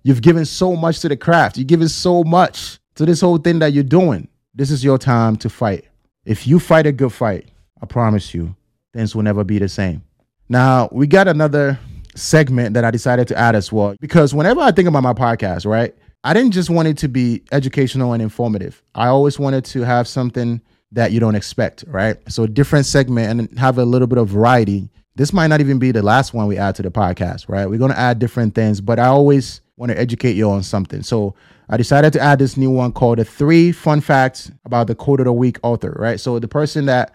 You've 0.03 0.21
given 0.21 0.45
so 0.45 0.75
much 0.75 0.99
to 0.99 1.09
the 1.09 1.15
craft. 1.15 1.57
You've 1.57 1.67
given 1.67 1.87
so 1.87 2.23
much 2.23 2.77
to 2.95 3.05
this 3.05 3.21
whole 3.21 3.37
thing 3.37 3.59
that 3.59 3.71
you're 3.71 3.83
doing. 3.83 4.27
This 4.53 4.69
is 4.69 4.83
your 4.83 4.97
time 4.97 5.37
to 5.37 5.49
fight. 5.49 5.85
If 6.25 6.45
you 6.45 6.59
fight 6.59 6.87
a 6.87 6.91
good 6.91 7.13
fight, 7.13 7.49
I 7.81 7.85
promise 7.85 8.33
you, 8.33 8.55
things 8.93 9.15
will 9.15 9.23
never 9.23 9.43
be 9.43 9.59
the 9.59 9.69
same. 9.69 10.03
Now, 10.49 10.89
we 10.91 11.07
got 11.07 11.27
another 11.27 11.79
segment 12.15 12.73
that 12.73 12.83
I 12.83 12.91
decided 12.91 13.27
to 13.29 13.37
add 13.37 13.55
as 13.55 13.71
well 13.71 13.95
because 13.99 14.33
whenever 14.33 14.61
I 14.61 14.71
think 14.71 14.87
about 14.87 15.03
my 15.03 15.13
podcast, 15.13 15.65
right, 15.65 15.95
I 16.23 16.33
didn't 16.33 16.51
just 16.51 16.69
want 16.69 16.87
it 16.87 16.97
to 16.99 17.07
be 17.07 17.43
educational 17.51 18.13
and 18.13 18.21
informative. 18.21 18.81
I 18.93 19.07
always 19.07 19.39
wanted 19.39 19.65
to 19.65 19.81
have 19.81 20.07
something 20.07 20.61
that 20.91 21.11
you 21.11 21.19
don't 21.19 21.35
expect, 21.35 21.83
right? 21.87 22.17
So, 22.31 22.43
a 22.43 22.47
different 22.47 22.85
segment 22.85 23.29
and 23.39 23.59
have 23.59 23.77
a 23.77 23.85
little 23.85 24.07
bit 24.07 24.17
of 24.17 24.29
variety 24.29 24.89
this 25.15 25.31
might 25.31 25.47
not 25.47 25.61
even 25.61 25.79
be 25.79 25.91
the 25.91 26.03
last 26.03 26.33
one 26.33 26.47
we 26.47 26.57
add 26.57 26.75
to 26.75 26.81
the 26.81 26.91
podcast, 26.91 27.47
right? 27.47 27.69
We're 27.69 27.79
going 27.79 27.91
to 27.91 27.99
add 27.99 28.19
different 28.19 28.53
things, 28.53 28.81
but 28.81 28.99
I 28.99 29.07
always 29.07 29.61
want 29.77 29.91
to 29.91 29.97
educate 29.97 30.33
you 30.33 30.49
on 30.49 30.63
something. 30.63 31.03
So 31.03 31.35
I 31.69 31.77
decided 31.77 32.13
to 32.13 32.19
add 32.19 32.39
this 32.39 32.57
new 32.57 32.69
one 32.69 32.91
called 32.91 33.19
the 33.19 33.25
three 33.25 33.71
fun 33.71 34.01
facts 34.01 34.51
about 34.65 34.87
the 34.87 34.95
quote 34.95 35.19
of 35.19 35.25
the 35.25 35.33
week 35.33 35.57
author, 35.63 35.95
right? 35.97 36.19
So 36.19 36.39
the 36.39 36.47
person 36.47 36.85
that 36.85 37.13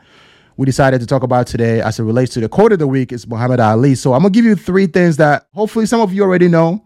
we 0.57 0.67
decided 0.67 1.01
to 1.01 1.07
talk 1.07 1.23
about 1.23 1.47
today 1.47 1.81
as 1.81 1.99
it 1.99 2.03
relates 2.03 2.35
to 2.35 2.41
the 2.41 2.49
quote 2.49 2.73
of 2.73 2.79
the 2.79 2.87
week 2.87 3.13
is 3.13 3.27
Muhammad 3.27 3.61
Ali. 3.61 3.95
So 3.95 4.13
I'm 4.13 4.21
gonna 4.21 4.31
give 4.31 4.45
you 4.45 4.55
three 4.55 4.87
things 4.87 5.17
that 5.19 5.47
hopefully 5.55 5.87
some 5.87 6.01
of 6.01 6.13
you 6.13 6.23
already 6.23 6.49
know, 6.49 6.85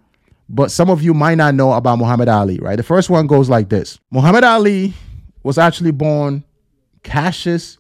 but 0.48 0.70
some 0.70 0.90
of 0.90 1.03
you 1.03 1.14
might 1.14 1.37
not 1.37 1.55
know 1.55 1.72
about 1.72 1.98
Muhammad 1.98 2.29
Ali, 2.29 2.59
right? 2.59 2.77
The 2.77 2.83
first 2.83 3.11
one 3.11 3.27
goes 3.27 3.48
like 3.48 3.68
this 3.68 3.98
Muhammad 4.11 4.44
Ali 4.44 4.94
was 5.42 5.59
actually 5.59 5.90
born 5.90 6.44
Cassius 7.03 7.79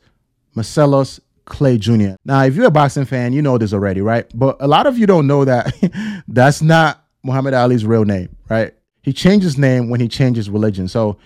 Marcellus 0.54 1.20
Clay 1.44 1.78
Jr. 1.78 2.14
Now, 2.24 2.42
if 2.44 2.54
you're 2.54 2.66
a 2.66 2.70
boxing 2.70 3.04
fan, 3.04 3.32
you 3.32 3.42
know 3.42 3.58
this 3.58 3.72
already, 3.72 4.00
right? 4.00 4.26
But 4.34 4.56
a 4.60 4.66
lot 4.66 4.86
of 4.86 4.98
you 4.98 5.06
don't 5.06 5.26
know 5.26 5.44
that 5.44 6.24
that's 6.28 6.62
not 6.62 7.04
Muhammad 7.22 7.54
Ali's 7.54 7.84
real 7.84 8.04
name, 8.04 8.34
right? 8.48 8.74
He 9.02 9.12
changed 9.12 9.44
his 9.44 9.58
name 9.58 9.90
when 9.90 10.00
he 10.00 10.08
changed 10.08 10.36
his 10.36 10.48
religion. 10.48 10.88
So 10.88 11.18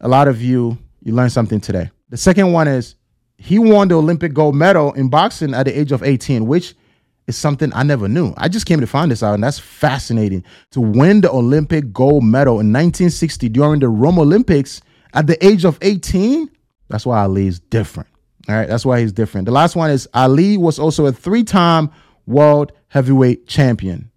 a 0.00 0.08
lot 0.08 0.28
of 0.28 0.40
you, 0.40 0.78
you 1.02 1.14
learned 1.14 1.32
something 1.32 1.60
today. 1.60 1.90
The 2.08 2.16
second 2.16 2.52
one 2.52 2.68
is 2.68 2.94
he 3.36 3.58
won 3.58 3.88
the 3.88 3.96
Olympic 3.96 4.34
gold 4.34 4.54
medal 4.54 4.92
in 4.92 5.08
boxing 5.08 5.54
at 5.54 5.64
the 5.64 5.78
age 5.78 5.92
of 5.92 6.02
18, 6.02 6.46
which 6.46 6.74
is 7.26 7.36
something 7.36 7.72
I 7.74 7.82
never 7.82 8.08
knew. 8.08 8.34
I 8.36 8.48
just 8.48 8.66
came 8.66 8.80
to 8.80 8.86
find 8.86 9.10
this 9.10 9.22
out, 9.22 9.34
and 9.34 9.42
that's 9.42 9.58
fascinating. 9.58 10.44
To 10.72 10.80
win 10.80 11.22
the 11.22 11.30
Olympic 11.30 11.92
gold 11.92 12.24
medal 12.24 12.54
in 12.54 12.72
1960 12.72 13.48
during 13.48 13.80
the 13.80 13.88
Rome 13.88 14.18
Olympics 14.18 14.82
at 15.14 15.26
the 15.26 15.42
age 15.44 15.64
of 15.64 15.78
18, 15.80 16.50
that's 16.88 17.06
why 17.06 17.22
Ali 17.22 17.46
is 17.46 17.60
different. 17.60 18.09
All 18.50 18.56
right, 18.56 18.68
that's 18.68 18.84
why 18.84 19.00
he's 19.00 19.12
different. 19.12 19.44
The 19.44 19.52
last 19.52 19.76
one 19.76 19.92
is 19.92 20.08
Ali 20.12 20.56
was 20.56 20.80
also 20.80 21.06
a 21.06 21.12
three 21.12 21.44
time 21.44 21.88
world 22.26 22.72
heavyweight 22.88 23.46
champion. 23.46 24.10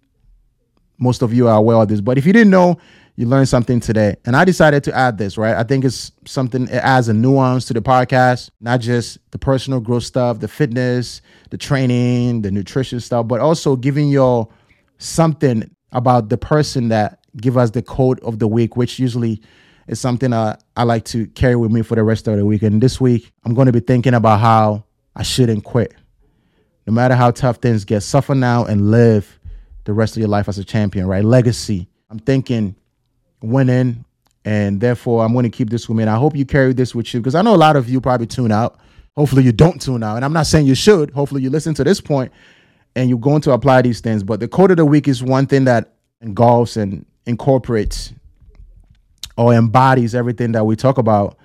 Most 0.98 1.22
of 1.22 1.32
you 1.32 1.46
are 1.46 1.56
aware 1.56 1.76
of 1.76 1.86
this, 1.86 2.00
but 2.00 2.18
if 2.18 2.26
you 2.26 2.32
didn't 2.32 2.50
know, 2.50 2.76
you 3.14 3.28
learned 3.28 3.48
something 3.48 3.78
today. 3.78 4.16
And 4.24 4.34
I 4.34 4.44
decided 4.44 4.82
to 4.84 4.96
add 4.96 5.18
this, 5.18 5.38
right? 5.38 5.54
I 5.54 5.62
think 5.62 5.84
it's 5.84 6.10
something, 6.26 6.64
it 6.64 6.82
adds 6.82 7.08
a 7.08 7.14
nuance 7.14 7.66
to 7.66 7.74
the 7.74 7.80
podcast, 7.80 8.50
not 8.60 8.80
just 8.80 9.18
the 9.30 9.38
personal 9.38 9.78
growth 9.78 10.02
stuff, 10.02 10.40
the 10.40 10.48
fitness, 10.48 11.22
the 11.50 11.56
training, 11.56 12.42
the 12.42 12.50
nutrition 12.50 12.98
stuff, 12.98 13.28
but 13.28 13.38
also 13.40 13.76
giving 13.76 14.08
you 14.08 14.48
something 14.98 15.70
about 15.92 16.28
the 16.28 16.38
person 16.38 16.88
that 16.88 17.20
give 17.36 17.56
us 17.56 17.70
the 17.70 17.82
code 17.82 18.18
of 18.20 18.40
the 18.40 18.48
week, 18.48 18.76
which 18.76 18.98
usually 18.98 19.40
is 19.86 20.00
something 20.00 20.32
uh, 20.32 20.56
I 20.76 20.84
like 20.84 21.04
to 21.06 21.26
carry 21.28 21.56
with 21.56 21.70
me 21.70 21.82
for 21.82 21.94
the 21.94 22.02
rest 22.02 22.28
of 22.28 22.36
the 22.36 22.46
week. 22.46 22.62
And 22.62 22.80
this 22.80 23.00
week, 23.00 23.32
I'm 23.44 23.54
going 23.54 23.66
to 23.66 23.72
be 23.72 23.80
thinking 23.80 24.14
about 24.14 24.40
how 24.40 24.84
I 25.14 25.22
shouldn't 25.22 25.64
quit. 25.64 25.94
No 26.86 26.92
matter 26.92 27.14
how 27.14 27.30
tough 27.30 27.58
things 27.58 27.84
get, 27.84 28.02
suffer 28.02 28.34
now 28.34 28.64
and 28.64 28.90
live 28.90 29.38
the 29.84 29.92
rest 29.92 30.16
of 30.16 30.20
your 30.20 30.28
life 30.28 30.48
as 30.48 30.58
a 30.58 30.64
champion, 30.64 31.06
right? 31.06 31.24
Legacy. 31.24 31.88
I'm 32.10 32.18
thinking 32.18 32.76
winning, 33.42 34.04
and 34.44 34.80
therefore 34.80 35.24
I'm 35.24 35.32
going 35.32 35.44
to 35.44 35.50
keep 35.50 35.70
this 35.70 35.88
with 35.88 35.96
me. 35.96 36.02
And 36.02 36.10
I 36.10 36.16
hope 36.16 36.36
you 36.36 36.44
carry 36.44 36.72
this 36.72 36.94
with 36.94 37.12
you 37.12 37.20
because 37.20 37.34
I 37.34 37.42
know 37.42 37.54
a 37.54 37.56
lot 37.56 37.76
of 37.76 37.88
you 37.88 38.00
probably 38.00 38.26
tune 38.26 38.52
out. 38.52 38.78
Hopefully 39.16 39.44
you 39.44 39.52
don't 39.52 39.80
tune 39.80 40.02
out, 40.02 40.16
and 40.16 40.24
I'm 40.24 40.32
not 40.32 40.46
saying 40.46 40.66
you 40.66 40.74
should. 40.74 41.10
Hopefully 41.10 41.42
you 41.42 41.50
listen 41.50 41.72
to 41.74 41.84
this 41.84 42.00
point 42.00 42.32
and 42.96 43.08
you're 43.08 43.18
going 43.18 43.40
to 43.42 43.52
apply 43.52 43.82
these 43.82 44.00
things. 44.00 44.22
But 44.22 44.40
the 44.40 44.48
code 44.48 44.70
of 44.70 44.76
the 44.76 44.84
week 44.84 45.08
is 45.08 45.22
one 45.22 45.46
thing 45.46 45.64
that 45.64 45.94
engulfs 46.20 46.76
and 46.76 47.04
incorporates 47.26 48.12
or 49.36 49.54
embodies 49.54 50.14
everything 50.14 50.52
that 50.52 50.64
we 50.64 50.76
talk 50.76 50.98
about. 50.98 51.36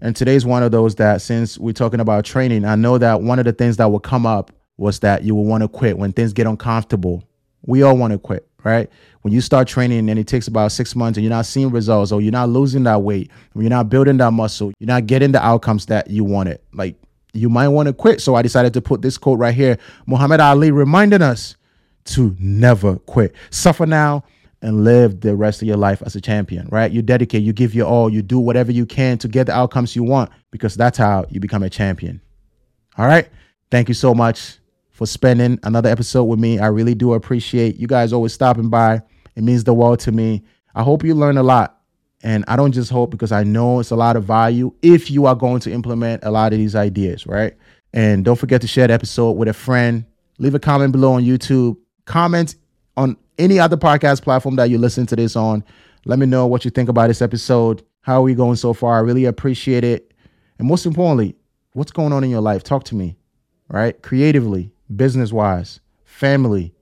And 0.00 0.14
today's 0.14 0.44
one 0.44 0.62
of 0.62 0.72
those 0.72 0.94
that 0.96 1.22
since 1.22 1.58
we're 1.58 1.72
talking 1.72 2.00
about 2.00 2.24
training, 2.24 2.64
I 2.64 2.74
know 2.74 2.98
that 2.98 3.22
one 3.22 3.38
of 3.38 3.44
the 3.44 3.52
things 3.52 3.76
that 3.78 3.86
will 3.86 4.00
come 4.00 4.26
up 4.26 4.52
was 4.76 5.00
that 5.00 5.24
you 5.24 5.34
will 5.34 5.44
want 5.44 5.62
to 5.62 5.68
quit 5.68 5.96
when 5.96 6.12
things 6.12 6.32
get 6.32 6.46
uncomfortable. 6.46 7.24
We 7.62 7.82
all 7.82 7.96
want 7.96 8.12
to 8.12 8.18
quit 8.18 8.46
right? 8.66 8.90
When 9.22 9.32
you 9.32 9.40
start 9.40 9.68
training 9.68 10.10
and 10.10 10.18
it 10.18 10.26
takes 10.26 10.48
about 10.48 10.72
six 10.72 10.96
months 10.96 11.16
and 11.16 11.24
you're 11.24 11.30
not 11.30 11.46
seeing 11.46 11.70
results 11.70 12.10
or 12.10 12.20
you're 12.20 12.32
not 12.32 12.48
losing 12.48 12.82
that 12.82 13.00
weight, 13.02 13.30
you're 13.54 13.70
not 13.70 13.88
building 13.88 14.16
that 14.18 14.32
muscle, 14.32 14.72
you're 14.78 14.88
not 14.88 15.06
getting 15.06 15.32
the 15.32 15.44
outcomes 15.44 15.86
that 15.86 16.10
you 16.10 16.24
wanted, 16.24 16.60
like 16.72 16.96
you 17.32 17.48
might 17.48 17.68
want 17.68 17.86
to 17.86 17.92
quit. 17.92 18.20
So 18.20 18.34
I 18.34 18.42
decided 18.42 18.74
to 18.74 18.80
put 18.80 19.02
this 19.02 19.16
quote 19.16 19.38
right 19.38 19.54
here. 19.54 19.78
Muhammad 20.06 20.40
Ali 20.40 20.72
reminding 20.72 21.22
us 21.22 21.56
to 22.06 22.34
never 22.40 22.96
quit. 22.96 23.34
Suffer 23.50 23.86
now 23.86 24.24
and 24.62 24.84
live 24.84 25.20
the 25.20 25.36
rest 25.36 25.62
of 25.62 25.68
your 25.68 25.76
life 25.76 26.02
as 26.04 26.16
a 26.16 26.20
champion, 26.20 26.68
right? 26.70 26.90
You 26.90 27.02
dedicate, 27.02 27.42
you 27.42 27.52
give 27.52 27.74
your 27.74 27.86
all, 27.86 28.10
you 28.10 28.22
do 28.22 28.38
whatever 28.38 28.72
you 28.72 28.86
can 28.86 29.18
to 29.18 29.28
get 29.28 29.46
the 29.46 29.52
outcomes 29.52 29.94
you 29.94 30.02
want 30.02 30.30
because 30.50 30.74
that's 30.74 30.98
how 30.98 31.26
you 31.30 31.40
become 31.40 31.62
a 31.62 31.70
champion. 31.70 32.20
All 32.98 33.06
right. 33.06 33.28
Thank 33.70 33.88
you 33.88 33.94
so 33.94 34.14
much 34.14 34.58
for 34.90 35.06
spending 35.06 35.58
another 35.62 35.90
episode 35.90 36.24
with 36.24 36.38
me. 36.38 36.58
I 36.58 36.68
really 36.68 36.94
do 36.94 37.12
appreciate 37.12 37.76
you 37.76 37.86
guys 37.86 38.12
always 38.12 38.32
stopping 38.32 38.70
by. 38.70 39.02
It 39.34 39.44
means 39.44 39.64
the 39.64 39.74
world 39.74 40.00
to 40.00 40.12
me. 40.12 40.42
I 40.74 40.82
hope 40.82 41.04
you 41.04 41.14
learn 41.14 41.36
a 41.36 41.42
lot. 41.42 41.80
And 42.22 42.44
I 42.48 42.56
don't 42.56 42.72
just 42.72 42.90
hope 42.90 43.10
because 43.10 43.30
I 43.30 43.44
know 43.44 43.78
it's 43.78 43.90
a 43.90 43.96
lot 43.96 44.16
of 44.16 44.24
value 44.24 44.72
if 44.80 45.10
you 45.10 45.26
are 45.26 45.34
going 45.34 45.60
to 45.60 45.72
implement 45.72 46.24
a 46.24 46.30
lot 46.30 46.52
of 46.52 46.58
these 46.58 46.74
ideas, 46.74 47.26
right? 47.26 47.54
And 47.92 48.24
don't 48.24 48.36
forget 48.36 48.62
to 48.62 48.66
share 48.66 48.86
the 48.86 48.94
episode 48.94 49.32
with 49.32 49.48
a 49.48 49.52
friend. 49.52 50.06
Leave 50.38 50.54
a 50.54 50.58
comment 50.58 50.92
below 50.92 51.12
on 51.12 51.24
YouTube. 51.24 51.76
Comment 52.06 52.54
on 52.96 53.16
any 53.38 53.58
other 53.58 53.76
podcast 53.76 54.22
platform 54.22 54.56
that 54.56 54.70
you 54.70 54.78
listen 54.78 55.06
to 55.06 55.16
this 55.16 55.36
on. 55.36 55.64
Let 56.04 56.18
me 56.18 56.26
know 56.26 56.46
what 56.46 56.64
you 56.64 56.70
think 56.70 56.88
about 56.88 57.08
this 57.08 57.22
episode. 57.22 57.82
How 58.02 58.18
are 58.18 58.22
we 58.22 58.34
going 58.34 58.56
so 58.56 58.72
far? 58.72 58.96
I 58.96 59.00
really 59.00 59.24
appreciate 59.24 59.84
it. 59.84 60.12
And 60.58 60.68
most 60.68 60.86
importantly, 60.86 61.36
what's 61.72 61.92
going 61.92 62.12
on 62.12 62.24
in 62.24 62.30
your 62.30 62.40
life? 62.40 62.62
Talk 62.62 62.84
to 62.84 62.94
me, 62.94 63.16
right? 63.68 64.00
Creatively 64.02 64.72
business 64.94 65.32
wise, 65.32 65.80
family, 66.04 66.72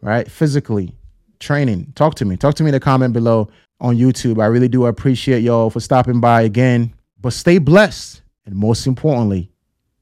right? 0.00 0.30
Physically, 0.30 0.94
training. 1.40 1.92
Talk 1.94 2.14
to 2.16 2.24
me. 2.24 2.36
Talk 2.36 2.54
to 2.54 2.62
me 2.62 2.70
in 2.70 2.74
the 2.74 2.80
comment 2.80 3.12
below 3.12 3.48
on 3.80 3.96
YouTube. 3.96 4.40
I 4.40 4.46
really 4.46 4.68
do 4.68 4.86
appreciate 4.86 5.42
y'all 5.42 5.70
for 5.70 5.80
stopping 5.80 6.20
by 6.20 6.42
again. 6.42 6.94
But 7.20 7.32
stay 7.32 7.58
blessed. 7.58 8.22
And 8.46 8.54
most 8.54 8.86
importantly, 8.86 9.50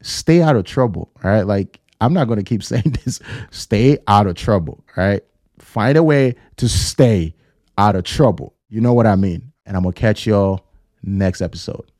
stay 0.02 0.42
out 0.42 0.56
of 0.56 0.64
trouble. 0.64 1.10
Right? 1.22 1.42
Like, 1.42 1.80
I'm 2.00 2.12
not 2.12 2.26
going 2.26 2.38
to 2.38 2.44
keep 2.44 2.62
saying 2.62 2.96
this. 3.04 3.20
Stay 3.50 3.98
out 4.06 4.26
of 4.26 4.36
trouble. 4.36 4.84
Right? 4.96 5.22
Find 5.58 5.96
a 5.96 6.02
way 6.02 6.34
to 6.56 6.68
stay 6.68 7.34
out 7.78 7.96
of 7.96 8.04
trouble. 8.04 8.54
You 8.68 8.80
know 8.80 8.92
what 8.92 9.06
I 9.06 9.16
mean? 9.16 9.52
And 9.66 9.76
I'm 9.76 9.82
going 9.82 9.92
to 9.92 10.00
catch 10.00 10.26
y'all 10.26 10.66
next 11.02 11.40
episode. 11.40 11.90